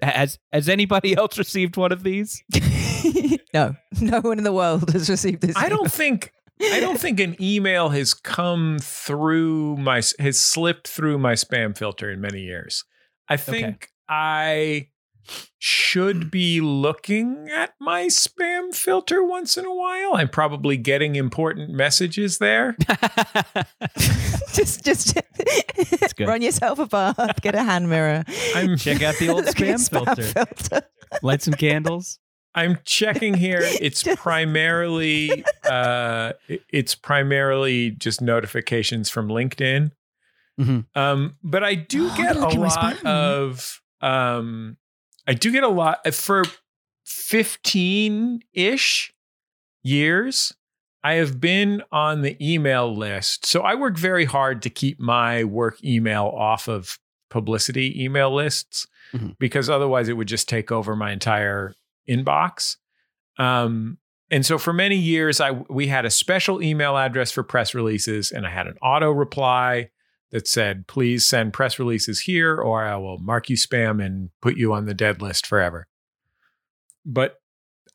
[0.00, 2.42] has has anybody else received one of these
[3.54, 5.56] no, no one in the world has received this.
[5.56, 5.78] I email.
[5.78, 11.32] don't think I don't think an email has come through my has slipped through my
[11.32, 12.84] spam filter in many years.
[13.28, 14.88] I think I
[15.58, 16.30] should mm.
[16.30, 20.14] be looking at my spam filter once in a while.
[20.14, 22.76] I'm probably getting important messages there.
[24.52, 25.16] just just
[26.16, 26.28] good.
[26.28, 28.24] run yourself a bath, get a hand mirror.
[28.54, 30.82] I'm check out the old Look at your spam filter filter.
[31.22, 32.18] light some candles
[32.54, 33.60] I'm checking here.
[33.62, 36.32] It's Just- primarily uh
[36.68, 39.90] it's primarily just notifications from LinkedIn.
[40.60, 40.86] Mhm.
[40.94, 44.76] Um but I do Oh, get a gonna look in my lot of um
[45.26, 46.42] I do get a lot uh, for
[47.06, 49.12] 15-ish
[49.82, 50.52] years
[51.02, 53.46] I have been on the email list.
[53.46, 56.98] So I work very hard to keep my work email off of
[57.30, 59.36] publicity email lists Mhm.
[59.38, 61.74] because otherwise it would just take over my entire
[62.10, 62.76] inbox.
[63.38, 63.98] Um,
[64.30, 68.30] and so for many years, I we had a special email address for press releases,
[68.30, 69.90] and I had an auto reply
[70.30, 74.56] that said, "Please send press releases here, or I will mark you spam and put
[74.56, 75.88] you on the dead list forever."
[77.04, 77.40] But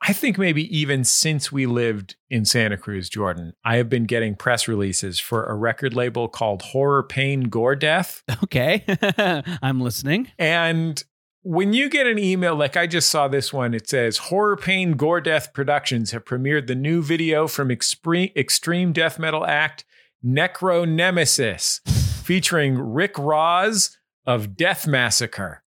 [0.01, 4.35] I think maybe even since we lived in Santa Cruz, Jordan, I have been getting
[4.35, 8.23] press releases for a record label called Horror Pain Gore Death.
[8.43, 8.83] okay
[9.61, 11.01] i'm listening And
[11.47, 14.93] when you get an email, like I just saw this one, it says Horror Pain
[14.93, 19.85] Gore Death Productions have premiered the new video from extreme, extreme death metal act
[20.25, 21.81] Necro Nemesis
[22.23, 25.61] featuring Rick Ross of Death Massacre.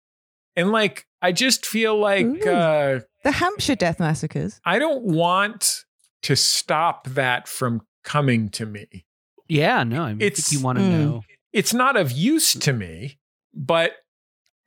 [0.56, 2.50] And like, I just feel like Ooh.
[2.50, 4.60] uh, The Hampshire Death Massacres.
[4.66, 5.86] I don't want
[6.24, 9.06] to stop that from coming to me.
[9.48, 10.92] yeah no i It's- think you want to Mm.
[10.92, 11.22] know
[11.54, 13.20] It's not of use to me,
[13.54, 13.92] but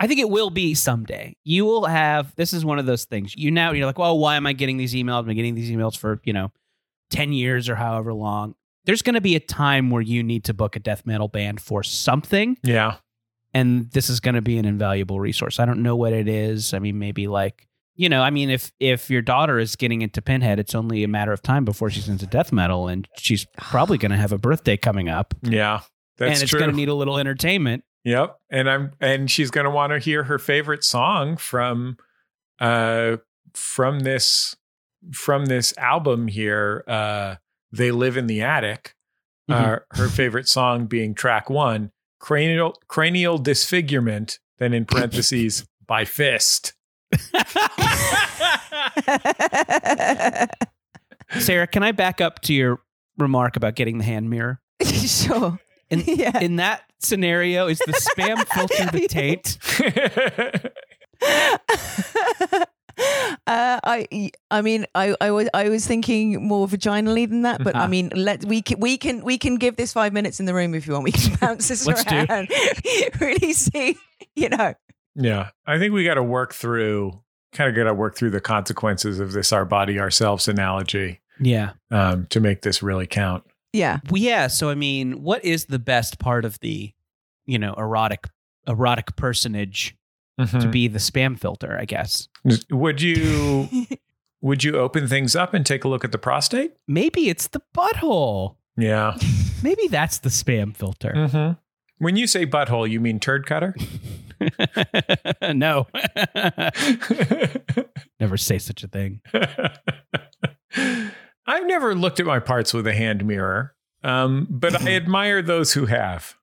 [0.01, 1.37] I think it will be someday.
[1.45, 3.37] You will have this is one of those things.
[3.37, 5.19] You now you're like, well, why am I getting these emails?
[5.21, 6.51] I've been getting these emails for, you know,
[7.11, 8.55] 10 years or however long.
[8.87, 11.61] there's going to be a time where you need to book a death metal band
[11.61, 12.97] for something, Yeah.
[13.53, 15.61] and this is going to be an invaluable resource.
[15.61, 16.73] I don't know what it is.
[16.73, 20.23] I mean, maybe like you know, I mean, if if your daughter is getting into
[20.23, 23.99] Pinhead, it's only a matter of time before she's into death metal, and she's probably
[23.99, 25.81] going to have a birthday coming up, Yeah.
[26.17, 26.61] That's and it's true.
[26.61, 27.85] going to need a little entertainment.
[28.05, 28.39] Yep.
[28.51, 31.97] And I'm and she's gonna want to hear her favorite song from
[32.59, 33.17] uh
[33.55, 34.57] from this
[35.13, 37.37] from this album here, uh
[37.73, 38.95] They Live in the Attic.
[39.51, 39.65] Mm-hmm.
[39.65, 41.91] Uh, her favorite song being track one,
[42.21, 46.75] cranial cranial disfigurement, then in parentheses, by fist.
[51.39, 52.81] Sarah, can I back up to your
[53.19, 54.61] remark about getting the hand mirror?
[54.85, 55.59] sure.
[55.91, 56.39] In, yeah.
[56.41, 59.59] in that scenario, is the spam filter the taint?
[63.47, 67.77] uh, I I mean I, I was I was thinking more vaginally than that, but
[67.77, 70.55] I mean let we can we can we can give this five minutes in the
[70.55, 71.05] room if you want.
[71.05, 72.49] We can bounce this Let's around.
[73.21, 73.97] really see,
[74.35, 74.75] you know.
[75.15, 75.51] yeah.
[75.67, 77.21] I think we gotta work through
[77.53, 81.73] kind of gotta work through the consequences of this our body ourselves analogy Yeah.
[81.91, 83.45] um, to make this really count.
[83.73, 83.99] Yeah.
[84.11, 84.47] Well, yeah.
[84.49, 86.93] So, I mean, what is the best part of the,
[87.47, 88.29] you know, erotic
[88.66, 89.97] erotic personage
[90.39, 90.71] to Mhm.
[90.73, 91.77] be the spam filter?
[91.79, 92.29] I guess
[92.71, 93.68] Would you
[94.43, 96.73] would you open things up and take a look at the prostate?
[96.89, 98.57] maybe it's the butthole.
[98.77, 99.16] Yeah.
[99.62, 101.12] Maybe that's the spam filter.
[101.14, 101.53] Mm-hmm.
[101.99, 103.75] When you say butthole, you mean turd cutter?
[105.53, 105.87] no,
[108.18, 109.21] never say such a thing.
[111.51, 113.75] I've never looked at my parts with a hand mirror,
[114.05, 116.37] um, but I admire those who have.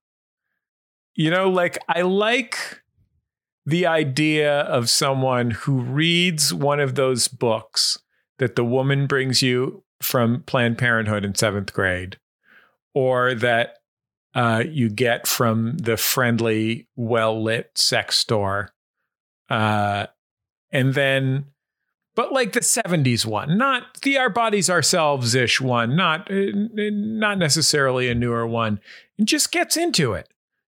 [1.15, 2.81] You know, like I like
[3.65, 7.97] the idea of someone who reads one of those books
[8.39, 12.17] that the woman brings you from Planned Parenthood in seventh grade,
[12.93, 13.77] or that
[14.35, 18.71] uh, you get from the friendly, well lit sex store.
[19.49, 20.07] Uh,
[20.71, 21.45] and then,
[22.17, 27.37] but like the 70s one, not the Our Bodies Ourselves ish one, not, uh, not
[27.37, 28.79] necessarily a newer one,
[29.19, 30.27] and just gets into it.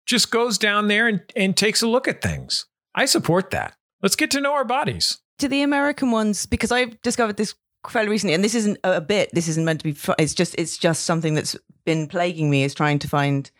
[0.07, 2.65] Just goes down there and, and takes a look at things.
[2.95, 3.75] I support that.
[4.01, 5.19] Let's get to know our bodies.
[5.37, 7.53] to the American ones because I've discovered this
[7.87, 9.29] fairly recently, and this isn't a bit.
[9.33, 9.97] This isn't meant to be.
[10.17, 10.55] It's just.
[10.57, 12.63] It's just something that's been plaguing me.
[12.63, 13.51] Is trying to find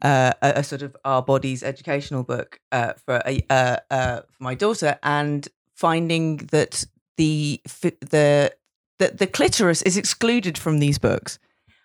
[0.00, 4.42] uh, a, a sort of our bodies educational book uh, for a uh, uh, for
[4.42, 6.84] my daughter, and finding that
[7.16, 7.60] the
[8.00, 8.52] the
[8.98, 11.38] the, the clitoris is excluded from these books.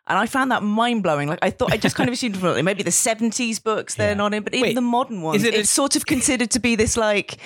[0.08, 1.30] And I found that mind blowing.
[1.30, 4.14] Like I thought, I just kind of assumed for maybe the seventies books they're Yeah.
[4.16, 6.60] not in, but even Wait, the modern ones, it it's a- sort of considered to
[6.60, 7.38] be this like,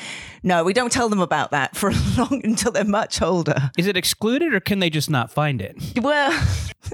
[0.41, 3.69] no, we don't tell them about that for long until they're much older.
[3.77, 5.75] Is it excluded or can they just not find it?
[6.01, 6.31] Well,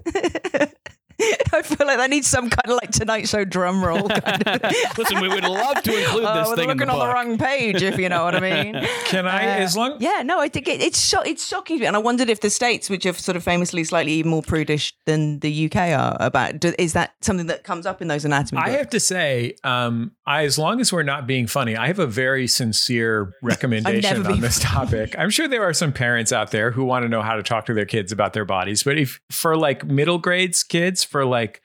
[1.53, 4.07] I feel like that needs some kind of like Tonight Show drum roll.
[4.09, 4.61] Kind of.
[4.97, 7.13] Listen, we would love to include Oh, this we're thing in looking the on the
[7.13, 8.85] wrong page, if you know what I mean.
[9.05, 11.81] Can I, Uh, as long, Yeah, no, I think it, it's sho- it's shocking to
[11.81, 14.93] me, and I wondered if the states, which are sort of famously slightly more prudish
[15.05, 18.61] than the UK are, about do, is that something that comes up in those anatomy?
[18.61, 18.77] I books?
[18.77, 22.07] have to say, um, I, as long as we're not being funny, I have a
[22.07, 25.15] very sincere recommendation on this topic.
[25.17, 27.65] I'm sure there are some parents out there who want to know how to talk
[27.65, 31.61] to their kids about their bodies, but if for like middle grades kids, for like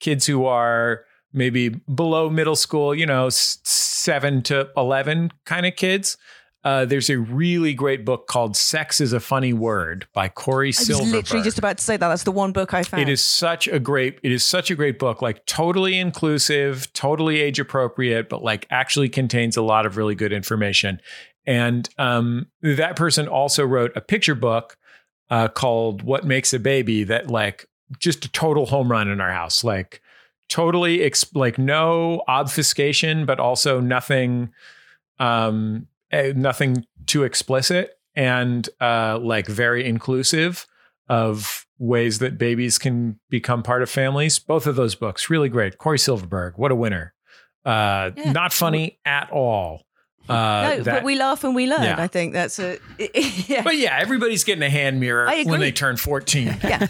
[0.00, 6.16] kids who are maybe below middle school, you know, seven to eleven kind of kids.
[6.62, 10.80] Uh, there's a really great book called "Sex Is a Funny Word" by Cory I
[10.80, 12.08] was literally just about to say that.
[12.08, 13.02] That's the one book I found.
[13.02, 17.40] It is such a great it is such a great book like totally inclusive, totally
[17.40, 21.00] age appropriate, but like actually contains a lot of really good information.
[21.46, 24.78] And um, that person also wrote a picture book
[25.28, 27.66] uh, called "What Makes a Baby" that like
[27.98, 29.64] just a total home run in our house.
[29.64, 30.00] Like
[30.48, 34.52] totally like no obfuscation, but also nothing
[35.18, 40.66] um, eh, nothing too explicit and uh, like very inclusive
[41.08, 44.38] of ways that babies can become part of families.
[44.38, 45.78] Both of those books, really great.
[45.78, 47.12] Cory Silverberg, what a winner.
[47.64, 48.32] Uh, Yeah.
[48.32, 49.82] Not funny at all.
[50.28, 50.32] Uh,
[50.78, 51.82] no, that- but we laugh and we learn.
[51.82, 51.96] Yeah.
[52.00, 52.78] I think that's a
[53.48, 53.62] yeah.
[53.62, 56.56] but yeah, everybody's getting a hand mirror when they turn 14.
[56.64, 56.86] yeah.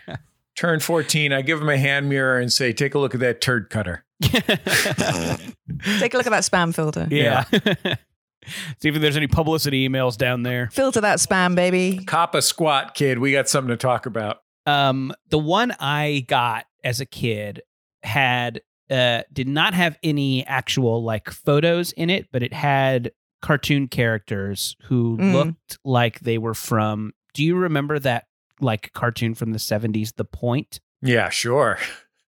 [0.60, 3.40] turn 14, I give them a hand mirror and say, take a look at that
[3.40, 4.04] turd cutter.
[4.22, 7.06] Take a look at that spam filter.
[7.10, 7.44] yeah.
[8.80, 10.68] See if there's any publicity emails down there.
[10.72, 12.04] Filter that spam, baby.
[12.06, 13.18] Cop a squat, kid.
[13.18, 14.38] We got something to talk about.
[14.66, 17.62] Um, the one I got as a kid
[18.02, 23.88] had uh did not have any actual like photos in it, but it had cartoon
[23.88, 25.32] characters who Mm.
[25.32, 27.12] looked like they were from.
[27.34, 28.24] Do you remember that
[28.62, 30.80] like cartoon from the 70s, The Point?
[31.02, 31.78] Yeah, sure.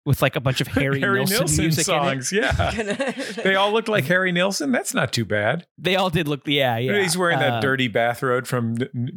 [0.05, 2.33] with like a bunch of Harry, Harry Nilsson, Nilsson music songs.
[2.33, 2.71] Yeah.
[3.45, 4.73] they all look like Harry Nilsson.
[4.73, 5.67] That's not too bad.
[5.79, 7.01] They all did look, yeah, yeah.
[7.01, 8.77] He's wearing that Uh, dirty bathrobe from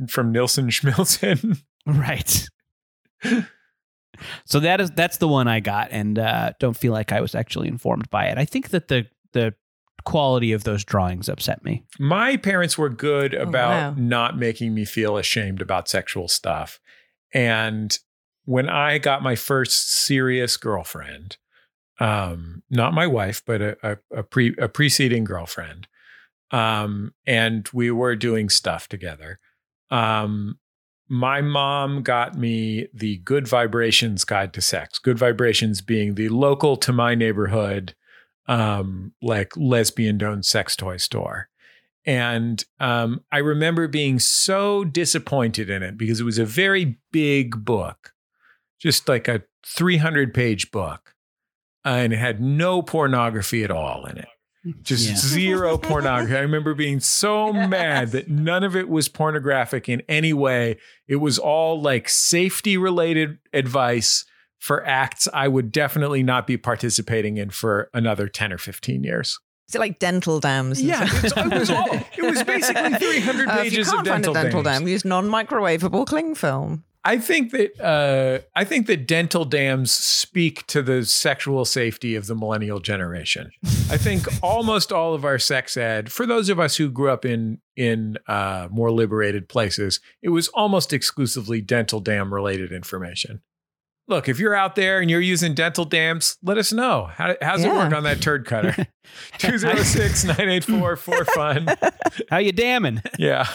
[0.10, 1.62] from Nilsson Schmilsson.
[1.86, 2.48] right.
[4.46, 7.36] so that is that's the one I got, and uh, don't feel like I was
[7.36, 8.38] actually informed by it.
[8.38, 9.54] I think that the the
[10.04, 11.84] quality of those drawings upset me.
[12.00, 13.96] My parents were good Oh, about wow.
[14.02, 16.80] not making me feel ashamed about sexual stuff.
[17.34, 17.98] And
[18.46, 21.38] when I got my first serious girlfriend,
[22.00, 25.88] um, not my wife, but a, a, a pre a preceding girlfriend,
[26.50, 29.40] um, and we were doing stuff together.
[29.92, 30.58] Um,
[31.08, 34.98] my mom got me the Good Vibrations Guide to Sex.
[34.98, 37.94] Good Vibrations being the local to my neighborhood,
[38.48, 41.50] um, like lesbian owned sex toy store.
[42.06, 47.64] And um, I remember being so disappointed in it because it was a very big
[47.64, 48.14] book,
[48.80, 51.14] just like a 300 page book.
[51.84, 54.28] and it had no pornography at all in it.
[54.84, 55.16] Just Yeah.
[55.16, 56.36] zero pornography.
[56.36, 60.78] I remember being so mad that none of it was pornographic in any way.
[61.08, 64.26] It was all like safety related advice
[64.60, 69.40] for acts I would definitely not be participating in for another 10 or 15 years.
[69.72, 70.82] Is it like dental dams?
[70.82, 74.36] Yeah, it was all- it was basically 300 Uh, pages you of can't find dental
[74.38, 74.80] a dental dams.
[74.80, 76.84] dam, use non-microwavable cling film.
[77.06, 82.28] I think that uh, I think that dental dams speak to the sexual safety of
[82.28, 83.50] the millennial generation.
[83.90, 87.24] I think almost all of our sex ed, for those of us who grew up
[87.26, 93.42] in in uh, more liberated places, it was almost exclusively dental dam related information.
[94.08, 97.10] Look, if you're out there and you're using dental dams, let us know.
[97.14, 98.88] How, how's it work on that turd cutter?
[99.40, 101.92] 206-984-4FUN.
[102.30, 103.02] How you damming?
[103.18, 103.48] Yeah.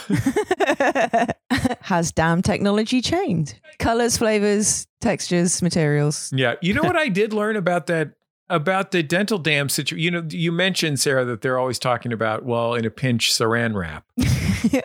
[1.82, 3.60] Has dam technology changed?
[3.78, 6.32] Colors, flavors, textures, materials.
[6.34, 6.54] Yeah.
[6.62, 8.12] You know what I did learn about that
[8.48, 10.02] about the dental dam situation?
[10.02, 13.74] You know, you mentioned Sarah that they're always talking about, well, in a pinch saran
[13.74, 14.04] wrap.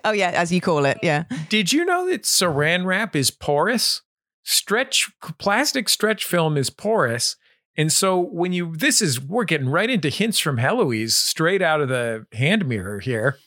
[0.03, 0.97] oh yeah, as you call it.
[1.03, 1.25] Yeah.
[1.49, 4.01] Did you know that saran wrap is porous?
[4.43, 7.35] Stretch plastic stretch film is porous.
[7.77, 11.81] And so when you this is we're getting right into hints from Heloise straight out
[11.81, 13.37] of the hand mirror here.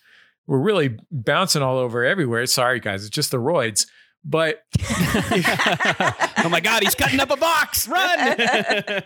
[0.46, 2.44] We're really bouncing all over everywhere.
[2.46, 3.86] Sorry guys, it's just the roids.
[4.26, 7.86] But oh my God, he's cutting up a box.
[7.86, 8.18] Run.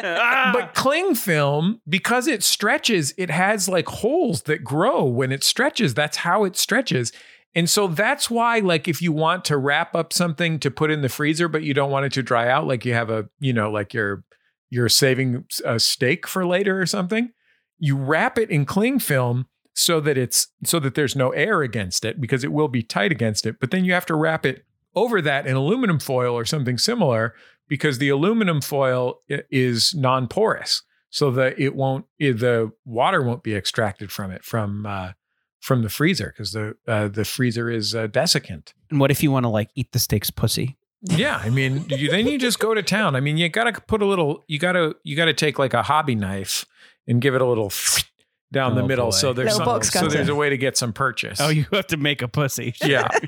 [0.01, 0.51] Ah.
[0.55, 5.95] but cling film because it stretches it has like holes that grow when it stretches
[5.95, 7.13] that's how it stretches
[7.55, 11.03] and so that's why like if you want to wrap up something to put in
[11.03, 13.53] the freezer but you don't want it to dry out like you have a you
[13.53, 14.25] know like you're
[14.71, 17.31] you're saving a steak for later or something
[17.79, 19.47] you wrap it in cling film
[19.79, 23.13] so that it's so that there's no air against it because it will be tight
[23.13, 23.61] against it.
[23.61, 24.65] But then you have to wrap it
[24.97, 27.33] over that in aluminum foil or something similar
[27.69, 30.83] because the aluminum foil is non-porous.
[31.11, 35.13] So that it won't the water won't be extracted from it from uh,
[35.61, 39.31] from the freezer because the uh, the freezer is uh, desiccant and what if you
[39.31, 40.77] want to like eat the steak's pussy?
[41.03, 44.03] yeah i mean you, then you just go to town i mean you gotta put
[44.03, 46.65] a little you gotta you gotta take like a hobby knife
[47.07, 47.71] and give it a little
[48.53, 49.11] down the Oh, middle boy.
[49.13, 50.33] so there's some, so there's cutter.
[50.33, 52.75] a way to get some purchase Oh, you have to make a pussy.
[52.85, 53.07] yeah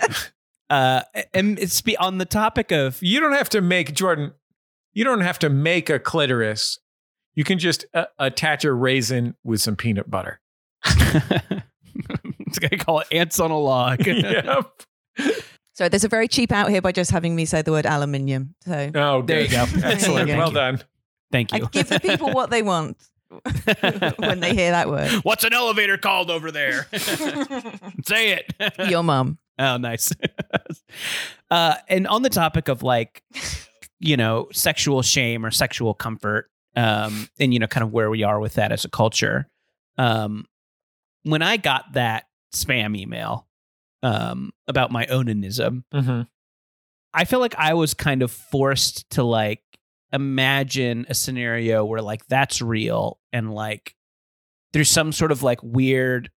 [0.71, 1.03] Uh,
[1.35, 4.31] and it's be on the topic of you don't have to make Jordan.
[4.93, 6.79] You don't have to make a clitoris.
[7.35, 10.41] You can just uh, attach a raisin with some peanut butter.
[12.57, 14.07] it's gonna call it ants on a log.
[14.07, 14.71] yep.
[15.75, 18.55] So there's a very cheap out here by just having me say the word aluminium.
[18.67, 19.65] So Oh, There you go.
[19.83, 20.29] Excellent.
[20.29, 20.39] You go.
[20.39, 20.83] Well done.
[21.33, 21.59] Thank you.
[21.59, 21.69] I you.
[21.71, 22.97] give the people what they want
[24.19, 25.11] when they hear that word.
[25.23, 26.87] What's an elevator called over there?
[28.05, 28.91] Say it.
[28.91, 29.39] Your mom.
[29.59, 30.11] Oh, nice.
[31.51, 33.23] uh, and on the topic of like,
[34.01, 38.23] you know, sexual shame or sexual comfort, um, and you know, kind of where we
[38.23, 39.47] are with that as a culture.
[39.99, 40.47] Um,
[41.23, 43.47] when I got that spam email
[44.03, 46.23] um, about my onanism, Mm-hmm.
[47.13, 49.63] I feel like I was kind of forced to like
[50.13, 53.95] imagine a scenario where like that's real and like
[54.73, 56.31] there's some sort of like weird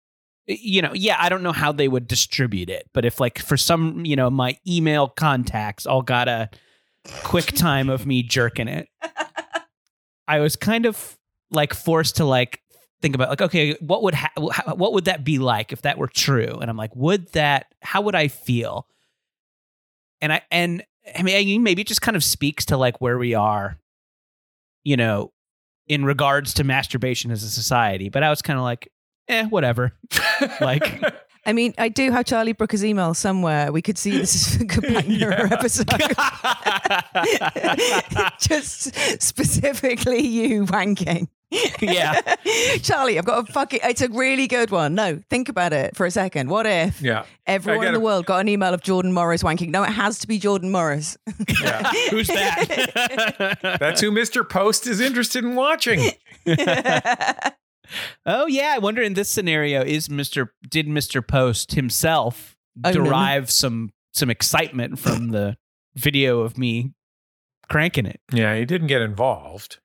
[0.46, 3.56] you know yeah i don't know how they would distribute it but if like for
[3.56, 6.50] some you know my email contacts all got a
[7.22, 8.88] quick time of me jerking it
[10.28, 11.16] i was kind of
[11.50, 12.60] like forced to like
[13.02, 14.30] think about like okay what would ha-
[14.74, 18.00] what would that be like if that were true and i'm like would that how
[18.00, 18.86] would i feel
[20.20, 20.82] and i and
[21.18, 23.76] i mean maybe it just kind of speaks to like where we are
[24.84, 25.32] you know
[25.88, 28.88] in regards to masturbation as a society but i was kind of like
[29.28, 29.92] eh whatever
[30.60, 31.02] Like-
[31.44, 33.72] I mean, I do have Charlie Brooker's email somewhere.
[33.72, 35.88] We could see this is a good Black Mirror episode.
[38.40, 41.26] Just specifically you wanking.
[41.80, 42.20] yeah.
[42.82, 43.80] Charlie, I've got a fucking.
[43.84, 44.94] It's a really good one.
[44.94, 46.48] No, think about it for a second.
[46.48, 47.24] What if Yeah.
[47.46, 49.70] everyone in the gotta- world got an email of Jordan Morris wanking?
[49.70, 51.16] No, it has to be Jordan Morris.
[51.62, 51.90] Yeah.
[52.10, 53.58] Who's that?
[53.80, 54.48] That's who Mr.
[54.48, 56.10] Post is interested in watching.
[58.26, 60.48] oh yeah, I wonder in this scenario is Mr.
[60.68, 61.26] did Mr.
[61.26, 63.04] Post himself Oh, no.
[63.04, 65.56] derive some some excitement from the
[65.94, 66.92] video of me
[67.68, 68.20] cranking it?
[68.32, 69.78] Yeah, he didn't get involved.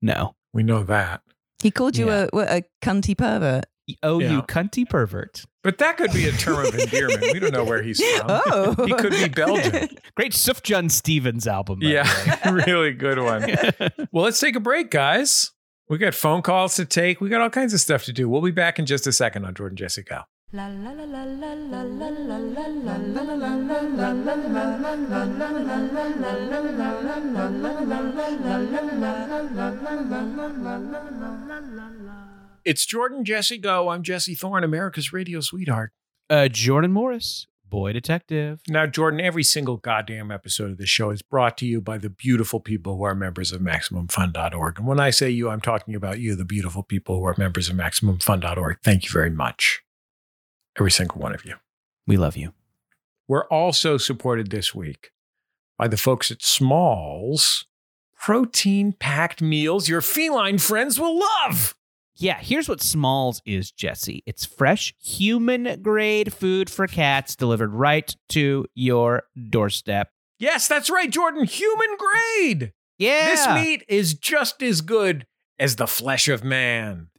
[0.00, 0.34] No.
[0.52, 1.22] We know that.
[1.62, 2.22] he called you Yeah.
[2.24, 3.64] a, what, a cunty pervert.
[4.02, 4.32] Oh, Yeah.
[4.32, 5.44] you cunty pervert.
[5.64, 7.20] But that could be a term of endearment.
[7.32, 8.26] We don't know where he's from.
[8.28, 9.88] Oh, He could be Belgian.
[10.16, 11.78] Great Sufjan Stevens album.
[11.82, 12.06] Yeah,
[12.50, 13.42] really good one.
[14.12, 15.52] Well, let's take a break, guys.
[15.88, 17.20] We got phone calls to take.
[17.20, 18.28] We got all kinds of stuff to do.
[18.28, 20.20] We'll be back in just a second on Jordan Jesse Go.
[20.50, 24.08] La la la la la la la la la la la la
[32.64, 33.90] It's Jordan Jesse Go.
[33.90, 35.92] I'm Jesse Thorne, America's radio sweetheart.
[36.30, 38.62] uh, Jordan Morris, boy detective.
[38.68, 42.08] Now, Jordan, every single goddamn episode of this show is brought to you by the
[42.08, 44.78] beautiful people who are members of MaximumFun.org.
[44.78, 47.68] And when I say you, I'm talking about you, the beautiful people who are members
[47.68, 48.78] of MaximumFun.org.
[48.82, 49.82] Thank you very much.
[50.78, 51.56] Every single one of you.
[52.06, 52.52] We love you.
[53.26, 55.10] We're also supported this week
[55.76, 57.66] by the folks at Smalls
[58.18, 61.74] protein packed meals your feline friends will love.
[62.16, 64.24] Yeah, here's what Smalls is, Jesse.
[64.26, 70.10] It's fresh, human grade food for cats delivered right to your doorstep.
[70.40, 71.44] Yes, that's right, Jordan.
[71.44, 72.72] Human grade.
[72.98, 73.26] Yeah.
[73.26, 75.26] This meat is just as good
[75.58, 77.08] as the flesh of man.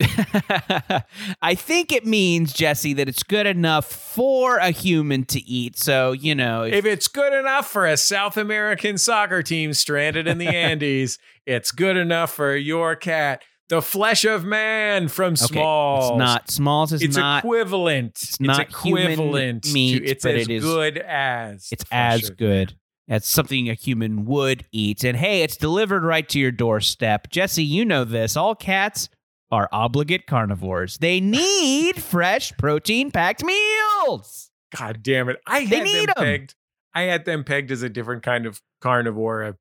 [1.42, 5.78] I think it means, Jesse, that it's good enough for a human to eat.
[5.78, 10.28] So, you know, if- If it's good enough for a South American soccer team stranded
[10.28, 13.44] in the Andes, it's good enough for your cat.
[13.70, 16.10] The flesh of man from okay, Smalls.
[16.12, 18.18] it's not Smalls is It's not equivalent.
[18.24, 21.68] it's not human equivalent meat, to, it's as it is- good as.
[21.72, 22.74] it's as good
[23.10, 25.04] as something a human would eat.
[25.04, 27.30] And hey, it's delivered right to your doorstep.
[27.30, 28.38] Jesse, you know this.
[28.38, 29.10] All cats
[29.52, 31.00] are obligate carnivores.
[31.00, 34.52] They need fresh protein packed meals.
[34.78, 35.42] God damn it.
[35.48, 36.16] I They had them need 'em.
[36.24, 36.56] pegged.
[36.94, 39.44] I had them pegged as a different kind of carnivore.
[39.44, 39.54] I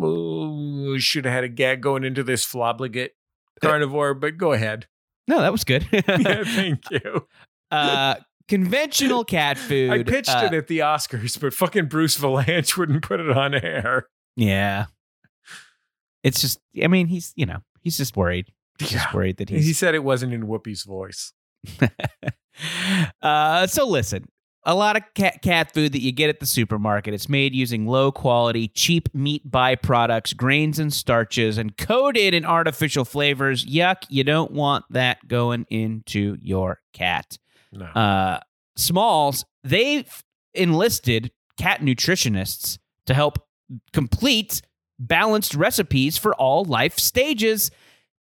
[0.00, 3.10] oh, should have had a gag going into this flobligate
[3.60, 4.86] carnivore, but go ahead.
[5.28, 5.86] No, that was good.
[5.92, 6.00] yeah,
[6.44, 7.26] thank you.
[7.70, 8.16] uh,
[8.52, 9.90] conventional cat food.
[9.90, 13.54] I pitched uh, it at the Oscars, but fucking Bruce Vilanch wouldn't put it on
[13.54, 14.08] air.
[14.36, 14.86] Yeah.
[16.22, 18.52] It's just, I mean, he's, you know, he's just worried.
[18.78, 18.98] He's Yeah.
[19.02, 19.78] just worried that He he's.
[19.78, 21.32] said it wasn't in Whoopi's voice.
[23.22, 24.26] uh, so listen,
[24.64, 27.86] a lot of cat, cat food that you get at the supermarket, it's made using
[27.86, 33.64] low quality, cheap meat byproducts, grains and starches, and coated in artificial flavors.
[33.64, 37.38] Yuck, you don't want that going into your cat.
[37.72, 37.86] No.
[37.86, 38.40] uh,
[38.76, 40.22] Smalls, they've
[40.54, 43.38] enlisted cat nutritionists to help
[43.92, 44.62] complete
[44.98, 47.70] balanced recipes for all life stages.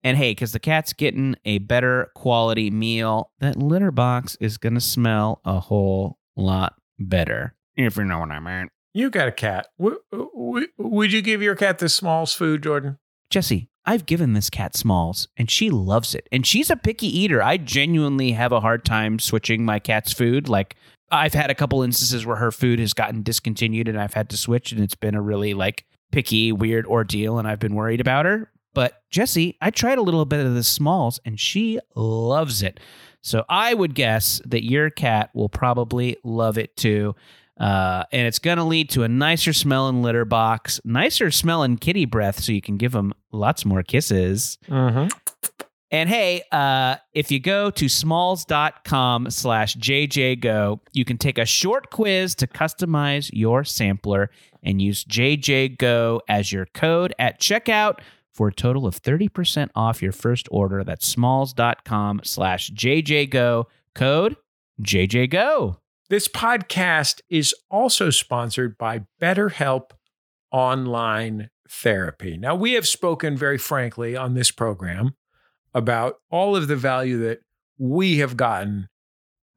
[0.05, 4.75] And hey, because the cat's getting a better quality meal, that litter box is going
[4.75, 7.55] to smell a whole lot better.
[7.77, 8.69] If you know what I mean.
[8.95, 9.67] you got a cat.
[9.79, 12.99] W- w- would you give your cat the Smalls food, Jordan?
[13.31, 16.29] Jesse, I've given this cat Smalls and she loves it.
[16.31, 17.43] And she's a picky eater.
[17.43, 20.47] I genuinely have a hard time switching my cat's food.
[20.47, 20.77] Like
[21.11, 24.37] I've had a couple instances where her food has gotten discontinued and I've had to
[24.37, 28.27] switch and it's been a really like picky, weird ordeal and I've been worried about
[28.27, 28.53] her.
[28.75, 32.81] But Jesse, I tried a little bit of the Smalls and she loves it.
[33.23, 37.17] So I would guess that your cat will probably love it too.
[37.59, 42.05] Uh, and it's going to lead to a nicer smelling litter box, nicer smelling kitty
[42.05, 44.59] breath, so you can give them lots more kisses.
[44.69, 45.09] Mm-hmm.
[45.91, 51.91] And hey, uh, if you go to smalls.com slash jjgo, you can take a short
[51.91, 54.31] quiz to customize your sampler
[54.63, 58.01] and use jjgo as your code at checkout
[58.35, 60.85] for a total of 30% off your first order.
[60.85, 64.37] That's smalls.com slash jjgo, code
[64.83, 65.79] jjgo.
[66.11, 69.91] This podcast is also sponsored by BetterHelp
[70.51, 72.39] Online Therapy.
[72.39, 75.17] Now, we have spoken very frankly on this program
[75.75, 77.41] about all of the value that
[77.77, 78.89] we have gotten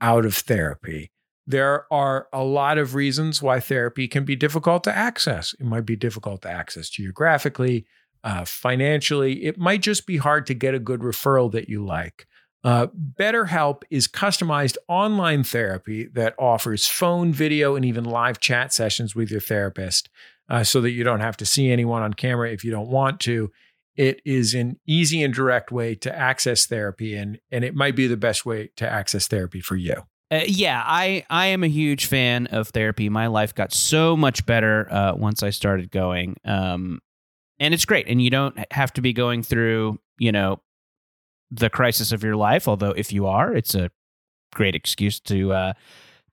[0.02, 1.12] out of therapy.
[1.48, 5.56] There are a lot of reasons why therapy can be difficult to access.
[5.58, 7.86] It might be difficult to access geographically,
[8.26, 9.46] uh, financially.
[9.46, 12.28] It might just be hard to get a good referral that you like.
[12.64, 19.16] Uh, BetterHelp is customized online therapy that offers phone, video, and even live chat sessions
[19.16, 20.10] with your therapist
[20.50, 23.20] uh, so that you don't have to see anyone on camera if you don't want
[23.22, 23.52] to.
[23.96, 28.08] It is an easy and direct way to access therapy, and, and it might be
[28.08, 29.96] the best way to access therapy for you.
[30.32, 33.10] Uh, yeah, I I am a huge fan of therapy.
[33.10, 37.02] My life got so much better uh, once I started going, um,
[37.60, 38.08] and it's great.
[38.08, 40.62] And you don't have to be going through, you know,
[41.52, 42.68] the crisis of your life.
[42.68, 43.92] Although if you are, it's a
[44.54, 45.74] great excuse to uh,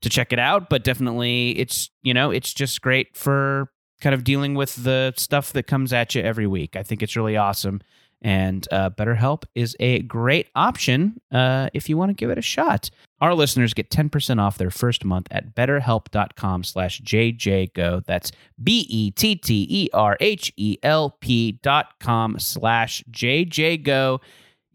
[0.01, 0.71] to check it out.
[0.71, 5.53] But definitely, it's you know, it's just great for kind of dealing with the stuff
[5.53, 6.77] that comes at you every week.
[6.77, 7.81] I think it's really awesome.
[8.21, 12.43] And uh, BetterHelp is a great option uh, if you want to give it a
[12.43, 12.91] shot.
[13.21, 18.05] Our listeners get 10% off their first month at betterhelp.com slash jjgo.
[18.05, 19.13] That's B-E-T-T-E-R-H-E-L-P
[21.63, 24.21] dot com slash jjgo.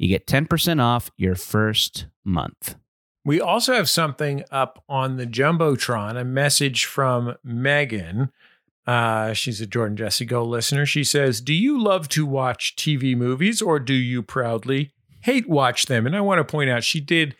[0.03, 2.75] You get 10% off your first month.
[3.23, 8.29] We also have something up on the Jumbotron, a message from Megan.
[8.85, 10.85] Uh, she's a Jordan Jesse Go listener.
[10.85, 14.91] She says, Do you love to watch TV movies or do you proudly
[15.21, 16.05] hate watch them?
[16.05, 17.37] And I want to point out she did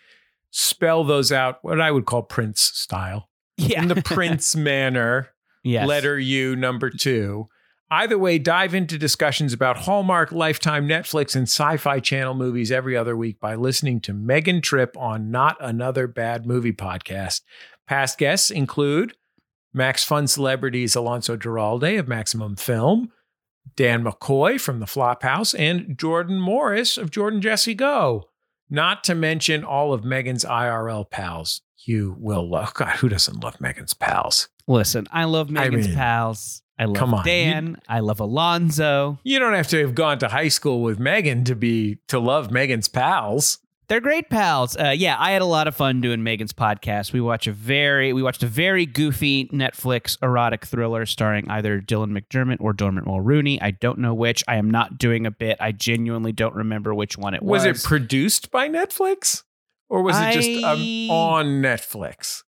[0.49, 3.27] spell those out what I would call Prince style.
[3.57, 3.81] Yeah.
[3.81, 5.31] In the Prince manner,
[5.65, 5.85] yes.
[5.85, 7.49] letter U number two.
[7.93, 12.97] Either way, dive into discussions about Hallmark, Lifetime, Netflix, and Sci Fi Channel movies every
[12.97, 17.41] other week by listening to Megan Tripp on Not Another Bad Movie podcast.
[17.85, 19.15] Past guests include
[19.75, 23.11] Max Fun celebrities Alonso Duralde of Maximum Film,
[23.75, 28.23] Dan McCoy from the Flophouse, and Jordan Morris of Jordan Jesse Go.
[28.71, 31.61] Not to mention all of Megan's IRL pals.
[31.85, 32.73] You will love.
[32.73, 34.49] God, who doesn't love Megan's pals?
[34.67, 36.62] Listen, I love Megan's mean, pals.
[36.79, 37.77] I love come on, Dan.
[37.87, 39.19] I love Alonso.
[39.23, 42.51] You don't have to have gone to high school with Megan to be to love
[42.51, 43.59] Megan's pals.
[43.89, 44.77] They're great pals.
[44.77, 47.11] Uh, yeah, I had a lot of fun doing Megan's podcast.
[47.13, 52.17] We watch a very we watched a very goofy Netflix erotic thriller starring either Dylan
[52.17, 53.59] McDermott or Dermot Mulroney.
[53.61, 54.43] I don't know which.
[54.47, 55.57] I am not doing a bit.
[55.59, 57.65] I genuinely don't remember which one it was.
[57.65, 59.43] Was it produced by Netflix
[59.89, 60.79] or was it just um,
[61.11, 62.43] on Netflix?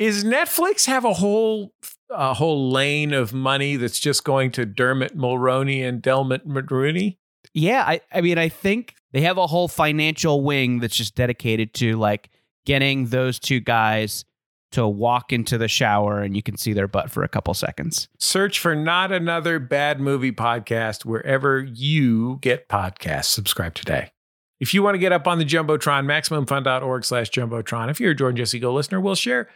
[0.00, 1.74] Is Netflix have a whole
[2.08, 7.18] a whole lane of money that's just going to Dermot Mulroney and Delmot Mulroney?
[7.52, 11.74] Yeah, I, I mean, I think they have a whole financial wing that's just dedicated
[11.74, 12.30] to like
[12.64, 14.24] getting those two guys
[14.72, 18.08] to walk into the shower and you can see their butt for a couple seconds.
[18.18, 23.26] Search for not another bad movie podcast wherever you get podcasts.
[23.26, 24.12] Subscribe today.
[24.60, 27.90] If you want to get up on the Jumbotron, MaximumFun.org slash Jumbotron.
[27.90, 29.48] If you're a Jordan Jesse Go listener, we'll share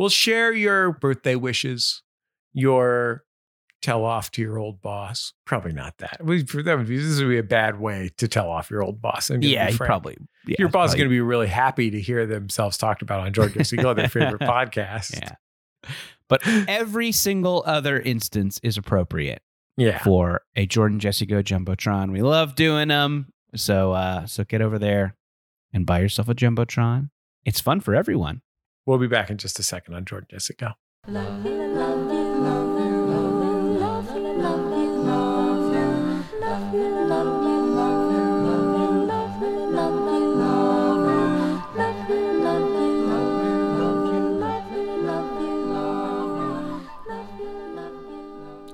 [0.00, 2.02] we'll share your birthday wishes,
[2.54, 3.22] your
[3.82, 5.32] tell off to your old boss.
[5.46, 6.20] Probably not that.
[6.24, 8.82] We, for that would be, this would be a bad way to tell off your
[8.82, 9.30] old boss.
[9.30, 9.36] Yeah,
[9.66, 9.88] be he frank.
[9.88, 10.16] probably.
[10.46, 13.32] Yeah, your boss is going to be really happy to hear themselves talked about on
[13.32, 15.18] Jordan Jesse Go, their favorite podcast.
[15.20, 15.90] Yeah.
[16.28, 19.42] But every single other instance is appropriate
[19.76, 20.02] Yeah.
[20.02, 22.12] for a Jordan Jesse Go Jumbotron.
[22.12, 23.32] We love doing them.
[23.56, 25.16] So uh so get over there
[25.72, 27.10] and buy yourself a Jumbotron.
[27.44, 28.42] It's fun for everyone.
[28.90, 30.74] We'll be back in just a second on Jordan Jessica.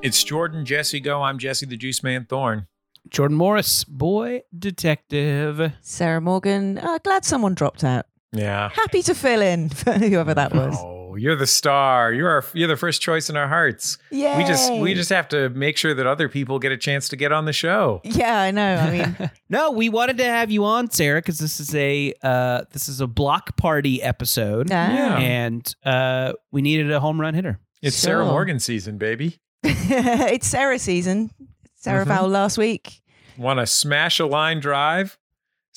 [0.00, 1.20] It's Jordan Jesse Go.
[1.20, 2.68] I'm Jesse the Juice Man Thorne.
[3.10, 5.74] Jordan Morris, boy detective.
[5.82, 6.78] Sarah Morgan.
[6.78, 8.06] Uh, glad someone dropped out.
[8.32, 8.68] Yeah.
[8.70, 10.76] Happy to fill in for whoever that was.
[10.78, 12.12] Oh, you're the star.
[12.12, 13.96] You're our, you're the first choice in our hearts.
[14.10, 14.36] Yeah.
[14.36, 17.16] We just we just have to make sure that other people get a chance to
[17.16, 18.00] get on the show.
[18.04, 18.76] Yeah, I know.
[18.76, 22.62] I mean, No, we wanted to have you on, Sarah, because this is a uh,
[22.72, 24.74] this is a block party episode, ah.
[24.74, 25.18] Yeah.
[25.18, 27.60] and uh, we needed a home run hitter.
[27.82, 29.38] It's Sarah Morgan season, baby.
[29.62, 31.30] it's Sarah season.
[31.76, 32.04] Sarah.
[32.04, 33.00] Vowell last week.
[33.38, 35.18] Want to smash a line drive?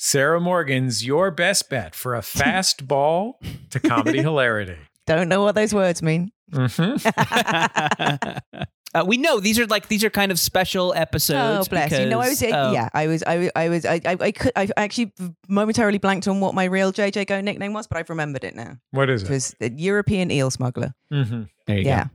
[0.02, 3.38] Sarah Morgan's your best bet for a fast ball
[3.68, 4.76] to comedy hilarity.
[5.06, 6.32] Don't know what those words mean.
[6.50, 6.96] Mhm.
[8.94, 11.66] uh, we know these are like these are kind of special episodes.
[11.66, 12.06] oh, bless you.
[12.06, 12.40] No, I was.
[12.40, 13.22] because, uh, yeah, I was.
[13.24, 13.84] I, was- I was.
[13.84, 14.52] I, I, I could.
[14.56, 15.12] I actually
[15.48, 18.78] momentarily blanked on what my real JJ Go nickname was, but I've remembered it now.
[18.92, 19.30] what is It it?
[19.32, 20.94] was the European eel smuggler.
[21.12, 22.06] hmm There you Yeah,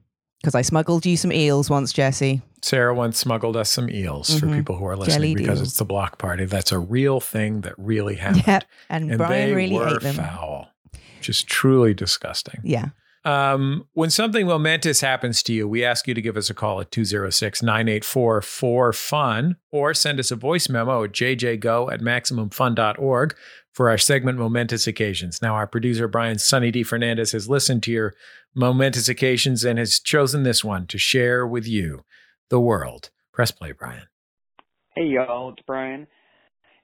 [0.42, 2.42] because I smuggled you some eels once, Jesse.
[2.66, 4.56] Sarah once smuggled us some eels for Mhm.
[4.58, 5.68] people who are listening Jellied because eels.
[5.70, 6.46] it's the block party.
[6.46, 8.44] That's a real thing that really happened.
[8.48, 8.60] Yeah,
[8.90, 10.16] and, And Brian they really were ate them.
[10.16, 10.70] foul,
[11.18, 12.62] which is truly disgusting.
[12.64, 12.90] Yeah.
[13.24, 16.80] Um, when something momentous happens to you, we ask you to give us a call
[16.82, 23.36] at 206 984 4FUN or send us a voice memo at jjgo at maximumfun.org.
[23.74, 25.42] for our segment Momentous Occasions.
[25.42, 26.82] Now, our producer, Brian Sunny D.
[26.82, 28.14] Fernandez, has listened to your
[28.56, 32.06] momentous occasions and has chosen this one to share with you,
[32.50, 33.10] the world.
[33.32, 34.08] Press play, Brian.
[34.96, 36.08] Hey y'all, it's Brian.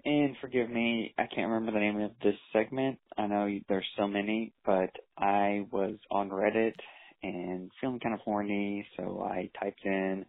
[0.04, 2.98] And forgive me, I can't remember the name of this segment.
[3.18, 6.74] I know there's so many, but I was on Reddit
[7.22, 10.26] and feeling kind of horny, so I typed in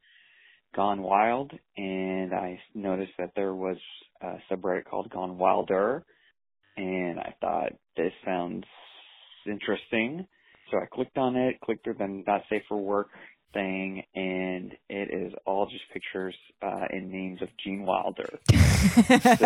[0.76, 3.78] Gone Wild and I noticed that there was
[4.20, 6.04] a subreddit called Gone Wilder
[6.76, 8.64] and I thought this sounds
[9.46, 10.26] interesting.
[10.70, 13.08] So I clicked on it, clicked through the not safe for work
[13.52, 18.38] thing, and it is all just pictures uh, and names of Gene Wilder.
[19.08, 19.42] that's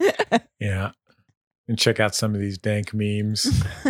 [0.00, 0.42] it.
[0.60, 0.90] Yeah.
[1.68, 3.44] And check out some of these dank memes.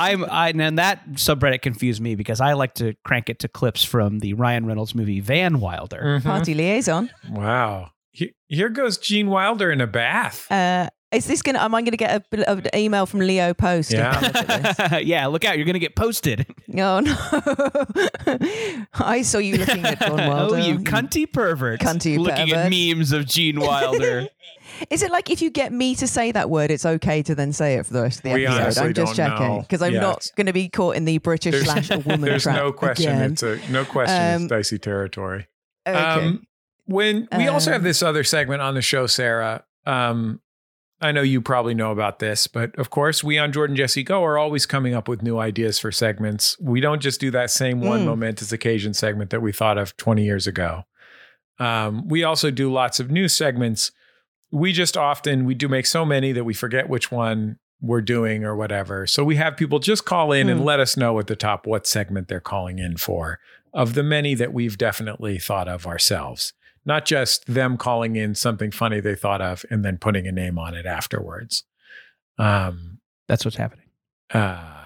[0.00, 3.84] I'm I and that subreddit confused me because I like to crank it to clips
[3.84, 6.02] from the Ryan Reynolds movie Van Wilder.
[6.18, 6.24] Mhm.
[6.24, 7.08] Party liaison.
[7.30, 7.90] Wow.
[8.10, 10.50] He- Here goes Gene Wilder in a bath.
[10.50, 11.58] Uh, is this gonna?
[11.60, 13.92] Am I gonna get a bit an email from Leo Post?
[13.92, 14.18] Yeah.
[14.92, 15.56] Look yeah, look out!
[15.56, 16.46] You're gonna get posted.
[16.76, 17.16] Oh no!
[18.94, 20.54] I saw you looking at Gone Wilder.
[20.56, 21.80] oh, you cunty pervert!
[21.80, 22.66] Cunty looking pervert.
[22.66, 24.28] at memes of Gene Wilder.
[24.90, 27.52] Is it like if you get me to say that word, it's okay to then
[27.52, 28.62] say it for the rest of the We episode?
[28.62, 31.52] honestly I'm just checking because I'm Yeah, not going to be caught in the British
[31.52, 33.12] There's- slash a woman There's trap no question.
[33.12, 33.32] again.
[33.32, 34.16] It's a no question.
[34.34, 35.46] Um, it's dicey territory.
[35.86, 35.96] okay.
[35.98, 36.46] Um,
[36.86, 39.64] when we also Uh, have this other segment on the show, Sarah.
[39.86, 40.40] Um,
[41.04, 44.24] I know you probably know about this, but of course, we on Jordan Jesse Go
[44.24, 46.56] are always coming up with new ideas for segments.
[46.60, 48.06] We don't just do that same one Mm.
[48.06, 50.84] momentous occasion segment that we thought of 20 years ago.
[51.58, 53.92] Um, we also do lots of new segments.
[54.50, 58.44] We just often we do make so many that we forget which one we're doing
[58.44, 59.06] or whatever.
[59.06, 60.64] So we have people just call in and Mm.
[60.64, 63.40] let us know at the top what segment they're calling in for
[63.74, 66.54] of the many that we've definitely thought of ourselves
[66.84, 70.58] not just them calling in something funny they thought of and then putting a name
[70.58, 71.64] on it afterwards.
[72.38, 73.86] Um, That's what's happening.
[74.32, 74.84] uh,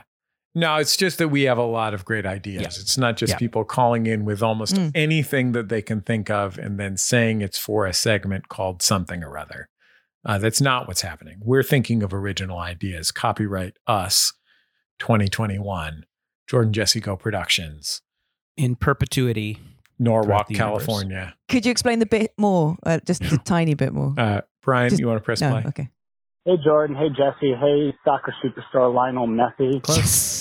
[0.54, 2.62] no, it's just that we have a lot of great ideas.
[2.62, 2.68] Yeah.
[2.68, 3.38] It's not just Yeah.
[3.38, 4.90] people calling in with almost Mm.
[4.94, 9.22] anything that they can think of and then saying it's for a segment called something
[9.22, 9.68] or other.
[10.24, 11.36] Uh, that's not what's happening.
[11.40, 13.12] We're thinking of original ideas.
[13.12, 14.32] Copyright us
[14.98, 16.04] 2021,
[16.48, 18.02] Jordan Jesse Go Productions,
[18.56, 19.60] In perpetuity.
[19.98, 20.84] Norwalk, the universe.
[20.84, 21.34] California.
[21.48, 22.76] Could you explain the bit more?
[22.84, 24.14] Uh, just a tiny bit more.
[24.16, 25.64] Uh, Brian, Just- you want to press no, play?
[25.68, 25.88] okay.
[26.44, 29.82] Hey Jordan, hey Jesse, hey soccer superstar Lionel Messi.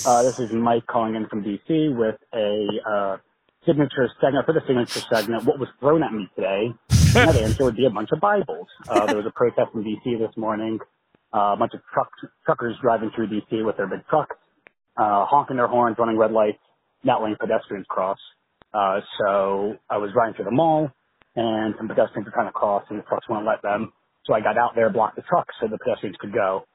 [0.07, 3.17] Uh, this is Mike calling in from DC with a uh,
[3.65, 5.43] signature segment for the signature segment.
[5.43, 6.67] What was thrown at me today?
[7.15, 8.67] And that answer would be a bunch of Bibles.
[8.87, 10.77] Uh, there was a protest in DC this morning.
[11.33, 12.09] Uh, a bunch of truck,
[12.45, 14.35] truckers driving through DC with their big trucks,
[14.97, 16.59] uh, honking their horns, running red lights,
[17.03, 18.17] not letting pedestrians cross.
[18.73, 20.91] Uh, so I was riding through the mall,
[21.35, 23.93] and some pedestrians were trying to cross, and the trucks wouldn't let them.
[24.25, 26.65] So I got out there, blocked the trucks so the pedestrians could go.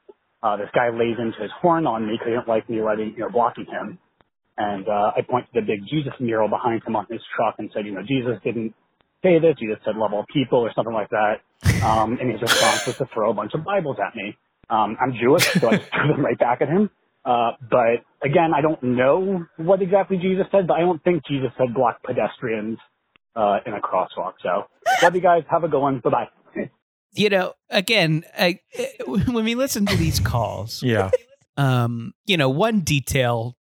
[0.42, 3.12] Uh, this guy lays into his horn on me because he didn't like me letting,
[3.12, 3.98] you know, blocking him.
[4.58, 7.70] And, uh, I point to the big Jesus mural behind him on his truck and
[7.72, 8.74] said, you know, Jesus didn't
[9.22, 9.56] say this.
[9.58, 11.40] Jesus said love all people or something like that.
[11.84, 14.36] Um, and his response was to throw a bunch of Bibles at me.
[14.68, 16.90] Um, I'm Jewish, so I just threw them right back at him.
[17.24, 21.50] Uh, but again, I don't know what exactly Jesus said, but I don't think Jesus
[21.56, 22.78] said block pedestrians,
[23.36, 24.34] uh, in a crosswalk.
[24.42, 24.64] So
[25.02, 25.42] love you guys.
[25.50, 26.00] Have a good one.
[26.00, 26.28] Bye bye.
[27.14, 28.58] You know, again, I,
[29.06, 31.10] when we listen to these calls, Yeah.
[31.58, 33.56] um, you know, one detail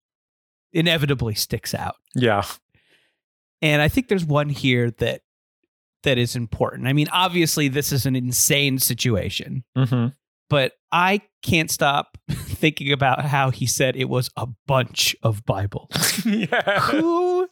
[0.72, 1.95] inevitably sticks out.
[2.16, 2.43] Yeah.
[3.62, 5.22] And I think there's one here that
[6.03, 6.88] that is important.
[6.88, 10.07] I mean, obviously this is an insane situation, Mm-hmm.
[10.49, 12.18] but I can't stop
[12.60, 15.89] thinking about how he said it was a bunch of Bible.
[16.26, 16.80] yeah.
[16.82, 17.47] Who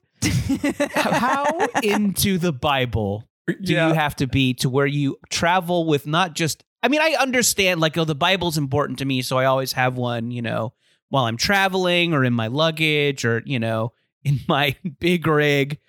[0.95, 1.45] how
[1.83, 3.87] into the Bible do yeah.
[3.87, 7.81] you have to be to where you travel with not just I mean, I understand
[7.81, 10.73] like oh the Bible's important to me, so I always have one, you know,
[11.09, 13.93] while I'm traveling or in my luggage or, you know,
[14.23, 15.79] in my big rig.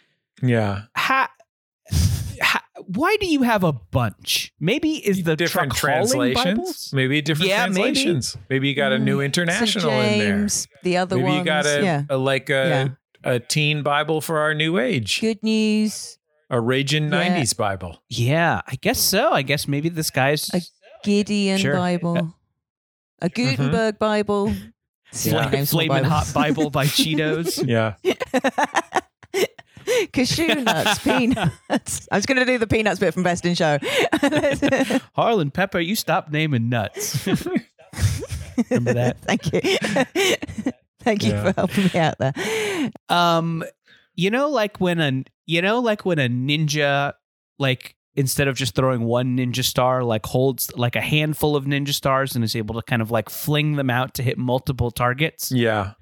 [0.42, 0.82] yeah.
[0.94, 1.28] How, how
[2.94, 4.52] why do you have a bunch?
[4.58, 6.58] Maybe is the different truck hauling translations?
[6.58, 6.90] Bibles?
[6.92, 7.74] Maybe different Yeah, maybe.
[7.82, 8.36] translations.
[8.48, 8.68] Maybe.
[8.68, 10.12] you got a new Mm, international St.
[10.12, 10.48] in there.
[10.82, 11.38] The other Maybe ones.
[11.38, 12.02] you got a, yeah.
[12.10, 12.52] a like a
[13.24, 13.32] Yeah.
[13.32, 15.20] a teen Bible for our new age.
[15.20, 16.18] Good news.
[16.50, 17.10] A raging Yeah.
[17.10, 18.02] nineties Bible.
[18.08, 19.32] Yeah, I guess so.
[19.32, 20.60] I guess maybe this guy's A
[21.04, 21.74] Gideon Sure.
[21.74, 22.34] Bible.
[23.20, 24.54] A Gutenberg Bible.
[25.24, 25.48] Yeah.
[25.50, 26.12] Names for Flamin' Bibles.
[26.12, 27.66] Hot Bible by Cheetos.
[27.66, 27.94] Yeah.
[30.12, 32.08] Cashew nuts, peanuts.
[32.10, 33.78] I was going to do the peanuts bit from Best in Show.
[35.14, 37.26] Harlan Pepper, you stop naming nuts.
[38.70, 39.18] Remember that?
[39.22, 40.72] Thank you.
[41.00, 41.44] Thank you Yeah.
[41.44, 42.90] for helping me out there.
[43.08, 43.64] Um,
[44.14, 47.12] you know, like when a you know, like when a ninja
[47.58, 51.94] like instead of just throwing one ninja star, like holds like a handful of ninja
[51.94, 55.52] stars and is able to kind of like fling them out to hit multiple targets.
[55.52, 55.92] Yeah.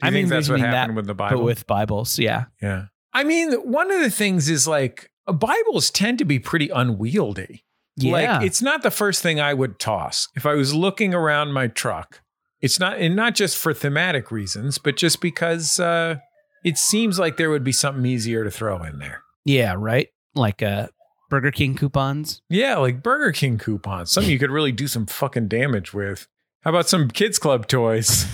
[0.00, 1.38] Do you I'm think that's what happened that, with the Bible?
[1.38, 2.44] But with Bibles, yeah.
[2.62, 2.84] yeah.
[3.12, 7.64] I mean, one of the things is like uh, Bibles tend to be pretty unwieldy.
[7.96, 8.12] Yeah.
[8.12, 11.66] Like it's not the first thing I would toss if I was looking around my
[11.66, 12.22] truck.
[12.60, 16.16] It's not, and not just for thematic reasons, but just because uh,
[16.64, 19.22] it seems like there would be something easier to throw in there.
[19.44, 20.08] yeah, right?
[20.34, 20.88] Like uh
[21.28, 22.42] Burger King coupons.
[22.48, 26.26] Yeah, like Burger King coupons, something you could really do some fucking damage with.
[26.62, 28.24] How about some Kids Club toys?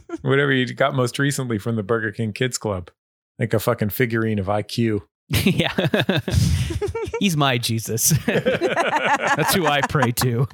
[0.22, 2.90] Whatever you got most recently from the Burger King Kids Club,
[3.38, 5.02] like a fucking figurine of IQ.
[5.28, 5.72] yeah.
[7.20, 8.10] He's my Jesus.
[8.26, 10.46] That's who I pray to.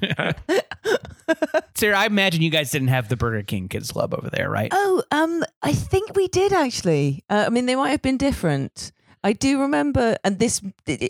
[1.75, 4.69] Sarah, I imagine you guys didn't have the Burger King Kids Club over there, right?
[4.71, 7.23] Oh, um, I think we did actually.
[7.29, 8.91] Uh, I mean, they might have been different.
[9.23, 11.09] I do remember, and this the,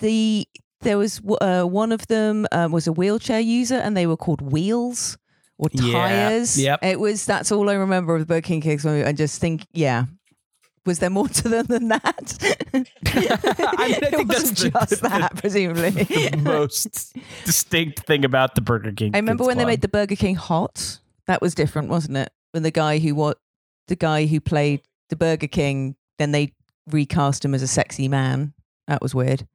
[0.00, 0.48] the
[0.80, 4.40] there was uh, one of them um, was a wheelchair user, and they were called
[4.42, 5.16] wheels
[5.58, 6.60] or Yeah, tires.
[6.60, 6.82] yep.
[6.84, 9.04] It was that's all I remember of the Burger King Kids movie.
[9.04, 10.04] I just think, yeah.
[10.86, 12.38] Was there more to them than that?
[12.72, 15.90] I mean, I it think that's the- just the- that, presumably.
[15.90, 19.10] the most distinct thing about the Burger King.
[19.14, 21.00] I remember Kids when they made the Burger King hot.
[21.26, 22.30] That was different, wasn't it?
[22.52, 23.38] When the guy who what
[23.88, 26.52] the guy who played the Burger King, then they
[26.90, 28.54] recast him as a sexy man.
[28.86, 29.46] That was weird.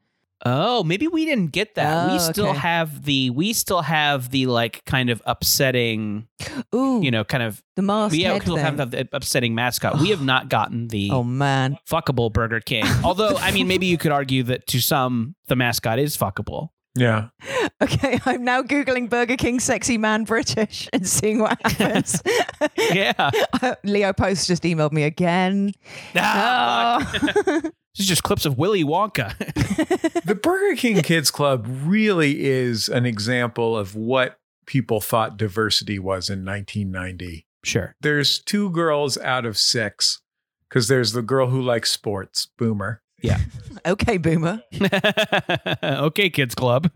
[0.45, 2.07] Oh, maybe we didn't get that.
[2.09, 2.57] we Oh, still okay.
[2.59, 6.27] have the we still have the like kind of upsetting,
[6.73, 8.57] Ooh, you know, kind of the mask we still thing.
[8.57, 9.99] have the upsetting mascot.
[9.99, 12.85] We have not gotten the oh man, fuckable Burger King.
[13.03, 16.69] Although, I mean, maybe you could argue that to some the mascot is fuckable.
[16.93, 17.29] Yeah.
[17.81, 18.19] okay.
[18.25, 22.21] I'm now googling Burger King sexy man British and seeing what happens.
[22.77, 23.31] Yeah.
[23.83, 25.71] Leo Post just emailed me again.
[26.15, 26.99] Ah,
[27.43, 27.73] fuck.
[27.95, 29.35] This is just clips of Willy Wonka.
[30.23, 36.29] The Burger King Kids Club really is an example of what people thought diversity was
[36.29, 37.47] in 1990.
[37.65, 37.95] sure.
[37.99, 40.21] There's two girls out of six
[40.69, 43.01] because there's the girl who likes sports, Boomer.
[43.21, 43.39] Yeah.
[43.85, 44.61] okay, Boomer.
[45.83, 46.89] okay, kids club.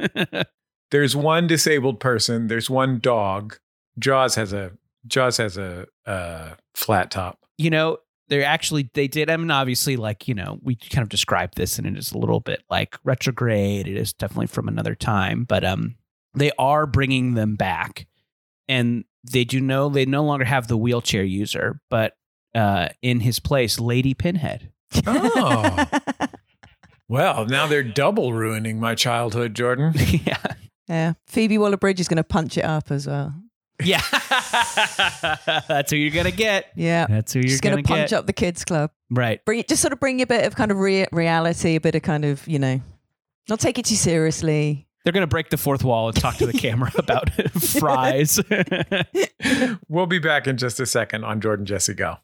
[0.92, 2.48] There's one disabled person.
[2.48, 3.58] There's one dog.
[4.00, 4.72] Jaws has a
[5.08, 7.40] Jaws has a uh, flat top.
[7.58, 9.30] you know, they're actually they did.
[9.30, 12.18] I mean, obviously, like you know, we kind of described this, and it is a
[12.18, 13.88] little bit like retrograde.
[13.88, 15.96] It is definitely from another time, but um,
[16.34, 18.08] they are bringing them back,
[18.68, 22.14] and they do know they no longer have the wheelchair user, but
[22.54, 24.72] uh, in his place, Lady Pinhead.
[25.08, 25.86] Oh.
[27.08, 29.94] Well, now they're double ruining my childhood, Jordan.
[30.26, 30.44] yeah,
[30.88, 33.36] yeah, Phoebe Waller Bridge is going to punch it up as well.
[33.84, 34.02] Yeah,
[35.68, 36.68] that's who you're gonna get.
[36.76, 37.08] Yeah.
[37.08, 38.18] That's who you're Just going gonna, punch get.
[38.20, 38.92] up the kids club.
[39.10, 39.44] Right.
[39.46, 42.02] Bring just sort of bring a bit of kind of re- reality, a bit of
[42.02, 42.82] kind of you know,
[43.50, 44.88] not take it too seriously.
[45.04, 48.40] They're gonna break the fourth wall and talk to the camera about fries.
[49.88, 52.18] We'll be back in just a second on Jordan Jesse Go.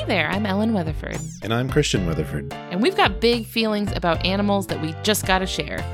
[0.00, 2.50] Hey there, I'm Ellen Weatherford, And I'm Christian Weatherford.
[2.54, 5.84] and we've got big feelings about animals that we just gotta share.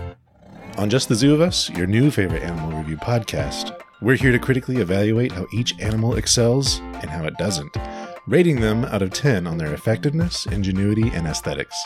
[0.79, 4.39] On Just the Zoo of Us, your new favorite animal review podcast, we're here to
[4.39, 7.77] critically evaluate how each animal excels and how it doesn't,
[8.29, 11.77] rating them out of 10 on their effectiveness, ingenuity, and aesthetics.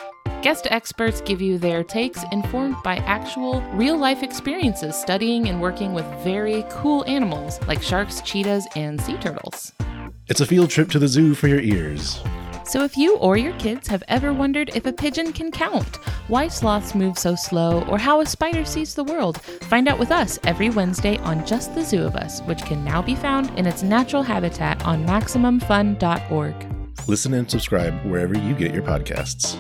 [0.43, 5.95] Guest experts give you their takes informed by actual, real life experiences studying and working
[5.95, 9.73] with very cool animals like sharks, cheetahs, and sea turtles.
[10.31, 12.23] It's a field trip to the zoo for your ears.
[12.65, 15.97] So, if you or your kids have ever wondered if a pigeon can count,
[16.29, 20.13] why sloths move so slow, or how a spider sees the world, find out with
[20.13, 23.67] us every Wednesday on Just the Zoo of Us, which can now be found in
[23.67, 27.09] its natural habitat on MaximumFun.org.
[27.09, 29.59] Listen and subscribe wherever you get your podcasts.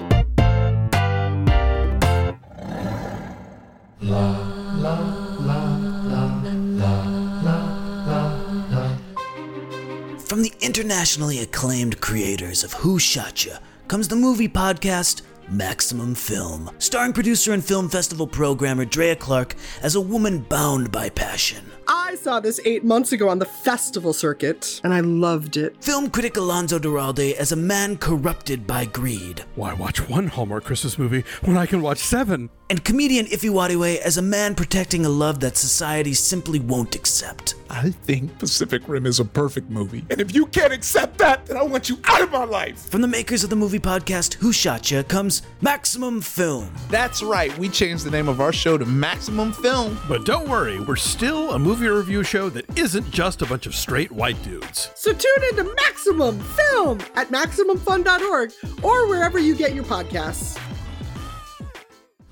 [10.30, 13.58] From the internationally acclaimed creators of Who Shot Ya
[13.88, 19.96] comes the movie podcast Maximum Film, starring producer and film festival programmer Drea Clark as
[19.96, 21.64] a woman bound by passion.
[21.88, 25.82] I saw this eight months ago on the festival circuit, and I loved it.
[25.82, 29.44] Film critic Alonso Duralde as a man corrupted by greed.
[29.56, 32.50] Why watch one Hallmark Christmas movie when I can watch seven?
[32.70, 37.56] And comedian Ify Nwadiwe as a man protecting a love that society simply won't accept.
[37.68, 40.04] I think Pacific Rim is a perfect movie.
[40.08, 42.88] And if you can't accept that, then I want you out of my life.
[42.88, 46.72] From the makers of the movie podcast Who Shot Ya comes Maximum Film.
[46.90, 47.56] That's right.
[47.58, 49.98] We changed the name of our show to Maximum Film.
[50.06, 53.74] But don't worry, we're still a movie review show that isn't just a bunch of
[53.74, 54.92] straight white dudes.
[54.94, 58.52] So tune in to Maximum Film at MaximumFun.org
[58.84, 60.56] or wherever you get your podcasts.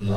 [0.01, 0.13] It's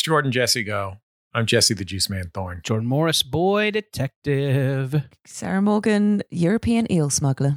[0.00, 0.98] Jordan Jesse Go.
[1.32, 2.60] I'm Jesse the Juice Man Thorn.
[2.62, 4.94] Jordan Morris, boy detective.
[5.26, 7.56] Sarah Morgan, European eel smuggler.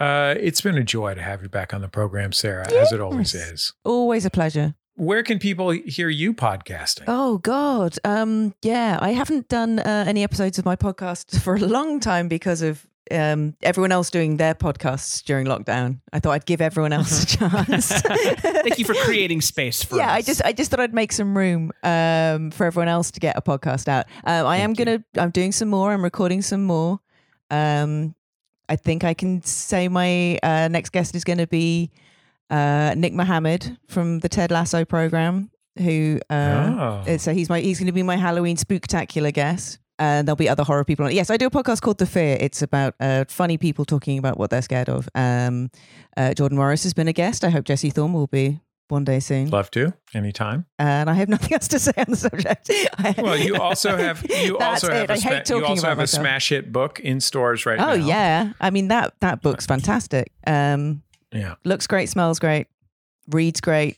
[0.00, 3.00] Uh, it's been a joy to have you back on the program, Sarah, as it
[3.00, 3.74] always is.
[3.84, 4.74] Always a pleasure.
[4.94, 7.04] Where can people hear you podcasting?
[7.08, 11.60] Oh God, um, yeah, I haven't done uh, any episodes of my podcast for a
[11.60, 16.00] long time because of um, everyone else doing their podcasts during lockdown.
[16.12, 17.88] I thought I'd give everyone else a chance.
[18.02, 21.36] Thank you for creating space for yeah, I just I just thought I'd make some
[21.36, 24.06] room um, for everyone else to get a podcast out.
[24.24, 25.92] Um, I am gonna I'm doing some more.
[25.92, 27.00] I'm recording some more.
[27.50, 28.14] Um,
[28.68, 31.90] I think I can say my uh, next guest is going to be
[32.50, 35.50] uh, Nick Mohammed from the Ted Lasso program.
[35.78, 37.16] Who uh, Oh.
[37.18, 39.78] so he's my he's going to be my Halloween spooktacular guest.
[39.98, 41.14] And there'll be other horror people on it.
[41.14, 42.38] Yes, I do a podcast called The Fear.
[42.40, 45.08] It's about uh, funny people talking about what they're scared of.
[45.14, 45.70] Um,
[46.16, 47.44] uh, Jordan Morris has been a guest.
[47.44, 49.50] I hope Jesse Thorne will be one day soon.
[49.50, 50.66] Love to anytime.
[50.78, 52.70] And I have nothing else to say on the subject.
[53.18, 56.72] Well, you also have you also have a sma- you also have a smash hit
[56.72, 57.90] book in stores right now.
[57.90, 60.32] Oh yeah, I mean that that book's fantastic.
[60.46, 61.56] Um, Yeah.
[61.64, 62.66] looks great, smells great,
[63.28, 63.96] reads great.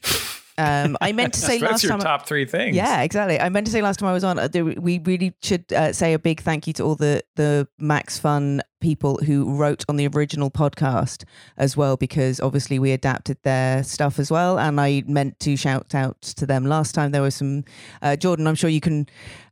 [0.61, 1.99] Um, I meant to say last your time.
[2.01, 2.75] top three things.
[2.75, 3.39] Yeah, exactly.
[3.39, 4.37] I meant to say last time I was on.
[4.39, 8.17] uh, We really should uh, say a big thank you to all the the Max
[8.19, 11.23] Fun people who wrote on the original podcast
[11.57, 14.57] as well, because obviously we adapted their stuff as well.
[14.59, 17.11] And I meant to shout out to them last time.
[17.11, 17.63] There was some
[18.01, 18.47] uh, Jordan.
[18.47, 19.07] I'm sure you can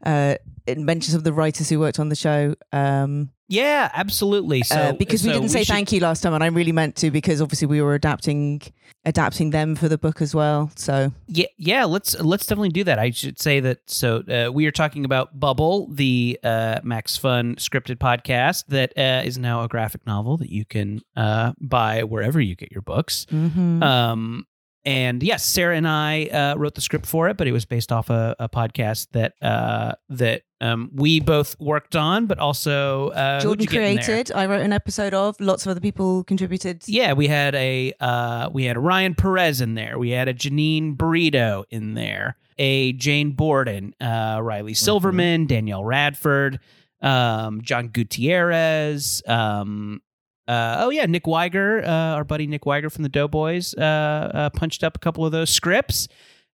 [0.05, 0.35] uh,
[0.67, 2.55] mention some of the writers who worked on the show.
[2.71, 4.63] Um, yeah, absolutely.
[4.63, 6.71] So uh, because we so didn't say should- thank you last time, and I really
[6.71, 8.61] meant to because obviously we were adapting
[9.05, 10.71] adapting them for the book as well.
[10.75, 11.85] So Yeah, yeah.
[11.85, 12.99] Let's let's definitely do that.
[12.99, 13.79] I should say that.
[13.89, 19.25] So uh, we are talking about Bubble, the uh, Max Fun scripted podcast that uh,
[19.25, 23.25] is now a graphic novel that you can uh, buy wherever you get your books.
[23.31, 23.81] Mhm.
[23.83, 24.45] Um,
[24.85, 27.91] and yes, Sarah and I uh, wrote the script for it, but it was based
[27.91, 33.41] off a, a podcast that uh, that um, we both worked on, but also uh,
[33.41, 34.03] Jordan you get in there?
[34.03, 34.31] created.
[34.35, 35.39] I wrote an episode of.
[35.39, 36.83] Lots of other people contributed.
[36.87, 39.99] Yeah, we had a uh, we had a Ryan Perez in there.
[39.99, 42.37] We had a Janine Brito in there.
[42.61, 46.59] A Jane Borden, uh, Riley Silverman, Danielle Radford,
[47.01, 49.23] um, John Gutierrez.
[49.25, 50.01] Um,
[50.49, 54.49] uh, oh yeah, Nick Wiger, uh, our buddy Nick Wiger from the Doughboys, uh, uh,
[54.49, 56.07] punched up a couple of those scripts.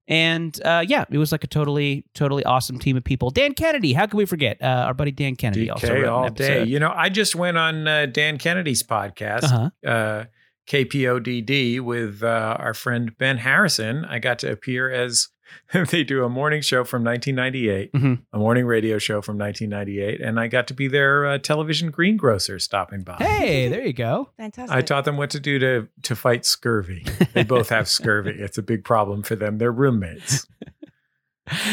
[0.08, 3.30] And uh, yeah, it was like a totally, totally awesome team of people.
[3.30, 4.56] Dan Kennedy, how can we forget?
[4.62, 6.64] Uh, our buddy Dan Kennedy also DK an all day.
[6.64, 9.70] You know, I just went on uh, Dan Kennedy's podcast, Uh-huh.
[9.90, 10.24] uh,
[10.68, 14.04] KPODD, with uh, our friend Ben Harrison.
[14.04, 15.28] I got to appear as
[15.90, 18.22] they do a morning show from 1998, Mhm.
[18.32, 22.58] a morning radio show from 1998, and I got to be their uh, television greengrocer
[22.58, 23.16] stopping by.
[23.18, 24.30] Hey, there you go.
[24.36, 24.76] Fantastic.
[24.76, 27.04] I taught them what to do to to fight scurvy.
[27.34, 28.36] They both have scurvy.
[28.46, 29.58] It's a big problem for them.
[29.58, 30.46] They're roommates,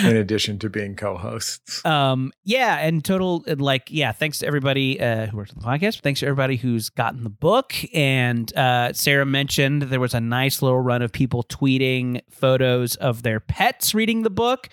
[0.04, 1.86] in addition to being co-hosts.
[1.86, 6.02] Um, yeah, and total like, yeah, thanks to everybody uh, who worked on the podcast.
[6.02, 7.74] Thanks to everybody who's gotten the book.
[7.94, 13.24] And uh, Sarah mentioned there was a nice little run of people tweeting photos of
[13.24, 14.70] their pets reading the book.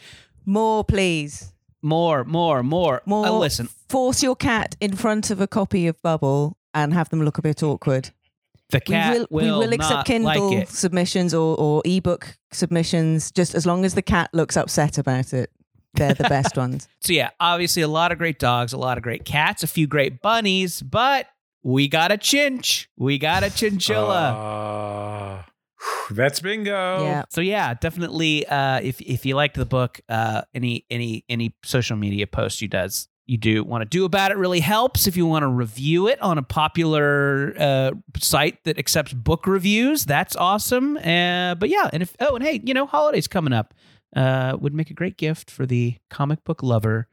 [0.46, 1.52] More, please.
[1.82, 3.02] More, more, more.
[3.06, 3.26] More.
[3.26, 7.22] Uh, listen, Force your cat in front of a copy of Bubble and have them
[7.24, 8.10] look a bit awkward.
[8.70, 10.68] The cat we will, we will accept Kindle like it.
[10.68, 15.50] submissions or, or ebook submissions just as long as the cat looks upset about it.
[15.94, 16.88] They're the best ones.
[17.00, 19.86] So yeah, obviously a lot of great dogs, a lot of great cats, a few
[19.86, 21.26] great bunnies, but
[21.62, 22.86] we got a chinch.
[22.96, 24.32] We got a chinchilla.
[24.32, 25.42] Uh,
[26.10, 27.04] that's bingo.
[27.04, 27.24] Yeah.
[27.30, 28.46] So yeah, definitely.
[28.46, 32.68] Uh, if if you liked the book, uh, any any any social media post you
[32.68, 35.06] does you do want to do about it really helps.
[35.06, 40.04] If you want to review it on a popular uh, site that accepts book reviews,
[40.04, 40.96] that's awesome.
[40.96, 43.72] Uh, but yeah, and if oh, and hey, you know, holidays coming up
[44.16, 47.06] uh, would make a great gift for the comic book lover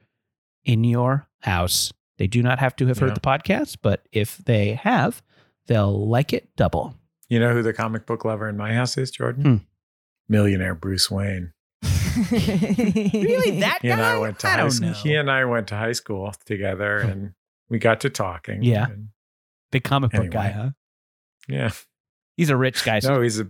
[0.65, 1.94] in your house.
[2.18, 5.22] They do not have to have heard the podcast, but if they have,
[5.68, 6.95] they'll like it double.
[7.30, 9.44] You know who the comic book lover in my house is, Jordan?
[9.44, 9.56] Hmm.
[10.27, 11.53] Millionaire Bruce Wayne.
[12.31, 14.11] Really, that He and guy?
[14.14, 14.88] I went to I high don't school.
[14.89, 14.94] know.
[14.95, 17.34] He and I went to high school together, and
[17.69, 18.64] we got to talking.
[18.64, 18.85] Yeah.
[18.85, 19.10] And-
[19.72, 20.69] Big comic book guy, huh?
[21.49, 21.72] yeah.
[22.38, 22.99] He's a rich guy.
[22.99, 23.48] So No, he's a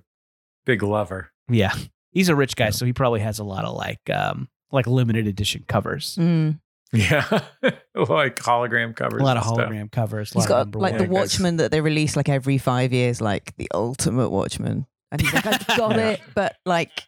[0.65, 1.31] big lover.
[1.48, 1.73] Yeah,
[2.11, 5.27] he's a rich guy, so he probably has a lot of like um like limited
[5.27, 6.60] edition covers, Mm.
[6.91, 7.27] Yeah,
[7.95, 9.22] like hologram covers.
[9.22, 9.69] a lot of and stuff.
[9.69, 10.31] hologram covers.
[10.31, 11.03] A He's lot of got like one.
[11.03, 14.88] the Watchmen that they release like every five years, like the ultimate Watchmen.
[15.11, 16.10] And he's like, I've got Yeah.
[16.11, 17.03] it, but like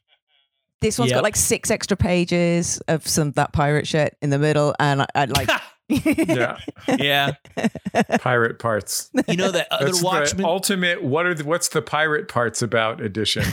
[0.82, 1.18] This one's Yep.
[1.18, 5.08] got like six extra pages of some that pirate shit in the middle, and I,
[5.16, 5.50] I like.
[5.92, 6.60] Yeah.
[7.00, 7.32] yeah.
[8.20, 9.10] Pirate parts.
[9.28, 10.44] You know that other That's Watchmen.
[10.44, 11.04] the ultimate.
[11.04, 13.42] What are the, what's the pirate parts about edition?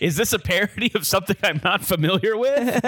[0.00, 2.84] Is this a parody of something I'm not familiar with?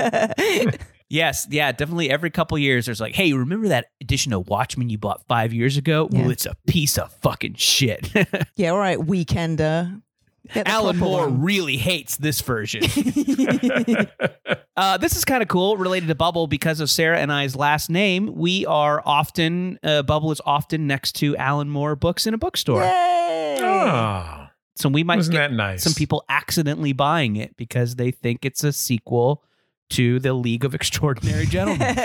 [1.08, 2.10] yes, yeah, definitely.
[2.10, 5.76] Every couple years, there's like, hey, remember that edition of Watchmen you bought five years
[5.76, 6.08] ago?
[6.10, 6.22] Yeah.
[6.22, 8.10] Well, it's a piece of fucking shit.
[8.56, 10.02] yeah, all right, Weekender.
[10.52, 11.42] Get Alan Moore one.
[11.42, 12.82] really hates this version.
[14.76, 17.90] uh, this is kind of cool, related to Bubble because of Sarah and I's last
[17.90, 18.34] name.
[18.34, 22.82] We are often uh, Bubble is often next to Alan Moore books in a bookstore.
[22.82, 24.46] oh,
[24.76, 25.82] So we might wasn't get that nice?
[25.82, 29.44] some people accidentally buying it because they think it's a sequel
[29.90, 31.96] to the League of Extraordinary Gentlemen.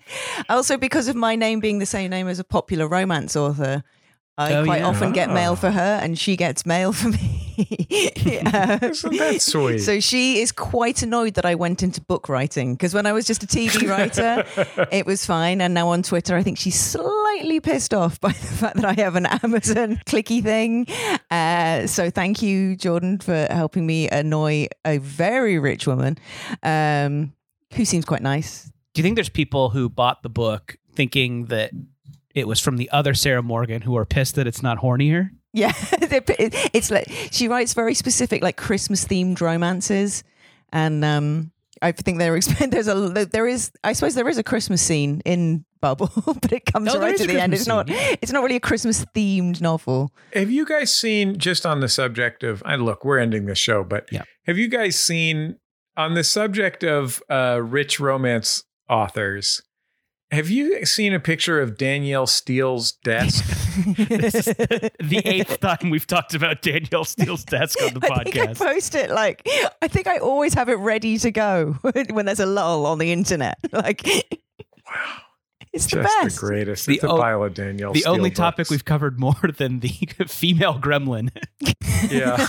[0.48, 3.82] also, because of my name being the same name as a popular romance author,
[4.38, 4.86] I Oh, quite yeah.
[4.88, 5.54] often get mail Ah.
[5.56, 7.42] for her, and she gets mail for me.
[7.58, 9.78] Uh, Isn't that sweet?
[9.78, 13.24] So she is quite annoyed that I went into book writing because when I was
[13.26, 14.44] just a TV writer,
[14.92, 15.60] it was fine.
[15.62, 18.92] And now on Twitter, I think she's slightly pissed off by the fact that I
[19.00, 20.86] have an Amazon clicky thing.
[21.30, 26.18] Uh, so thank you, Jordan, for helping me annoy a very rich woman
[26.62, 27.32] um,
[27.74, 28.70] who seems quite nice.
[28.92, 31.70] Do you think there's people who bought the book thinking that
[32.36, 35.30] it was from the other Sarah Morgan who are pissed that it's not hornier?
[35.52, 40.22] Yeah, it's like she writes very specific, like Christmas themed romances,
[40.70, 41.50] and um,
[41.80, 45.22] I think there is there's a there is I suppose there is a Christmas scene
[45.24, 46.10] in Bubble,
[46.42, 47.54] but it comes No, there right to a the end.
[47.54, 50.12] It's not scene, it's not really a Christmas themed novel.
[50.34, 52.62] Have you guys seen just on the subject of?
[52.66, 54.24] I look, we're ending the show, but Yeah.
[54.46, 55.56] have you guys seen
[55.96, 59.62] on the subject of uh, rich romance authors?
[60.32, 63.44] Have you seen a picture of Danielle Steel's desk?
[63.96, 68.16] This is the eighth time we've talked about Danielle Steel's desk on the podcast.
[68.20, 69.48] I think I post it like
[69.82, 71.76] I think I always have it ready to go
[72.10, 73.56] when there's a lull on the internet.
[73.72, 75.18] Like, wow,
[75.72, 76.40] it's the just best.
[76.40, 76.86] the greatest.
[76.86, 77.92] The it's a o- pile of Danielle.
[77.92, 79.88] the Steele only topic we've covered more than the
[80.26, 81.30] female gremlin.
[82.10, 82.46] Yeah.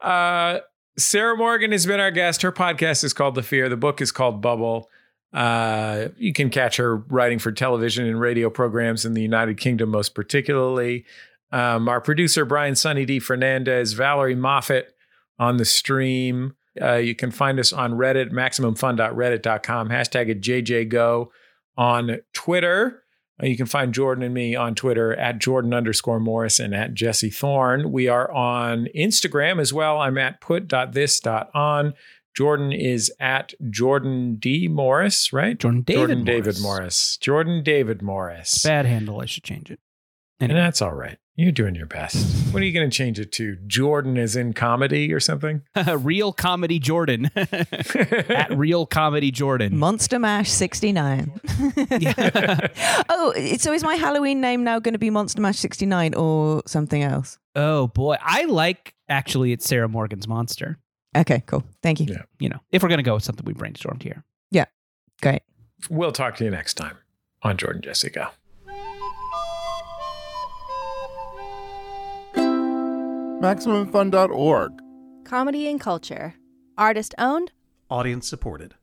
[0.00, 0.60] Uh,
[0.98, 2.42] Sarah Morgan has been our guest.
[2.42, 3.68] Her podcast is called The Fear.
[3.68, 4.88] The book is called Bubble.
[5.36, 9.90] Uh, you can catch her writing for television and radio programs in the United Kingdom,
[9.90, 11.04] most particularly.
[11.52, 13.18] Um, our producer, Brian Sunny D.
[13.20, 14.94] Fernandez, Valerie Moffat
[15.38, 16.54] on the stream.
[16.80, 21.28] Uh, you can find us on Reddit, MaximumFun.reddit.com, hashtag it JJGo
[21.76, 23.02] on Twitter.
[23.42, 26.94] Uh, You can find Jordan and me on Twitter at Jordan underscore Morris and at
[26.94, 27.92] Jesse Thorne.
[27.92, 29.98] We are on Instagram as well.
[30.00, 31.94] I'm at put.this.on.
[32.36, 34.68] Jordan is at Jordan D.
[34.68, 35.58] Morris, right?
[35.58, 36.44] Jordan David Jordan Morris.
[36.44, 37.16] David Morris.
[37.16, 38.62] Jordan David Morris.
[38.62, 39.22] Bad handle.
[39.22, 39.80] I should change it.
[40.38, 41.16] And that's all right.
[41.36, 42.52] You're doing your best.
[42.52, 43.56] What are you going to change it to?
[43.66, 45.62] Jordan is in comedy or something?
[45.98, 49.78] Real comedy Jordan at Real Comedy Jordan.
[49.78, 51.40] Monster Mash 69.
[53.08, 57.02] oh, so is my Halloween name now going to be Monster Mash 69 or something
[57.02, 57.38] else?
[57.54, 60.78] Oh boy, I like actually it's Sarah Morgan's monster.
[61.16, 61.64] Okay, cool.
[61.82, 62.06] Thank you.
[62.08, 62.22] Yeah.
[62.38, 64.24] You know, if we're gonna go with something we brainstormed here.
[64.50, 64.66] Yeah,
[65.22, 65.42] great.
[65.90, 66.96] We'll talk to you next time
[67.42, 68.28] on Jordan Jesse Go.
[73.46, 74.72] MaximumFun.org.
[75.24, 76.34] Comedy and culture.
[76.78, 77.52] Artist owned,
[77.88, 78.74] Audience supported.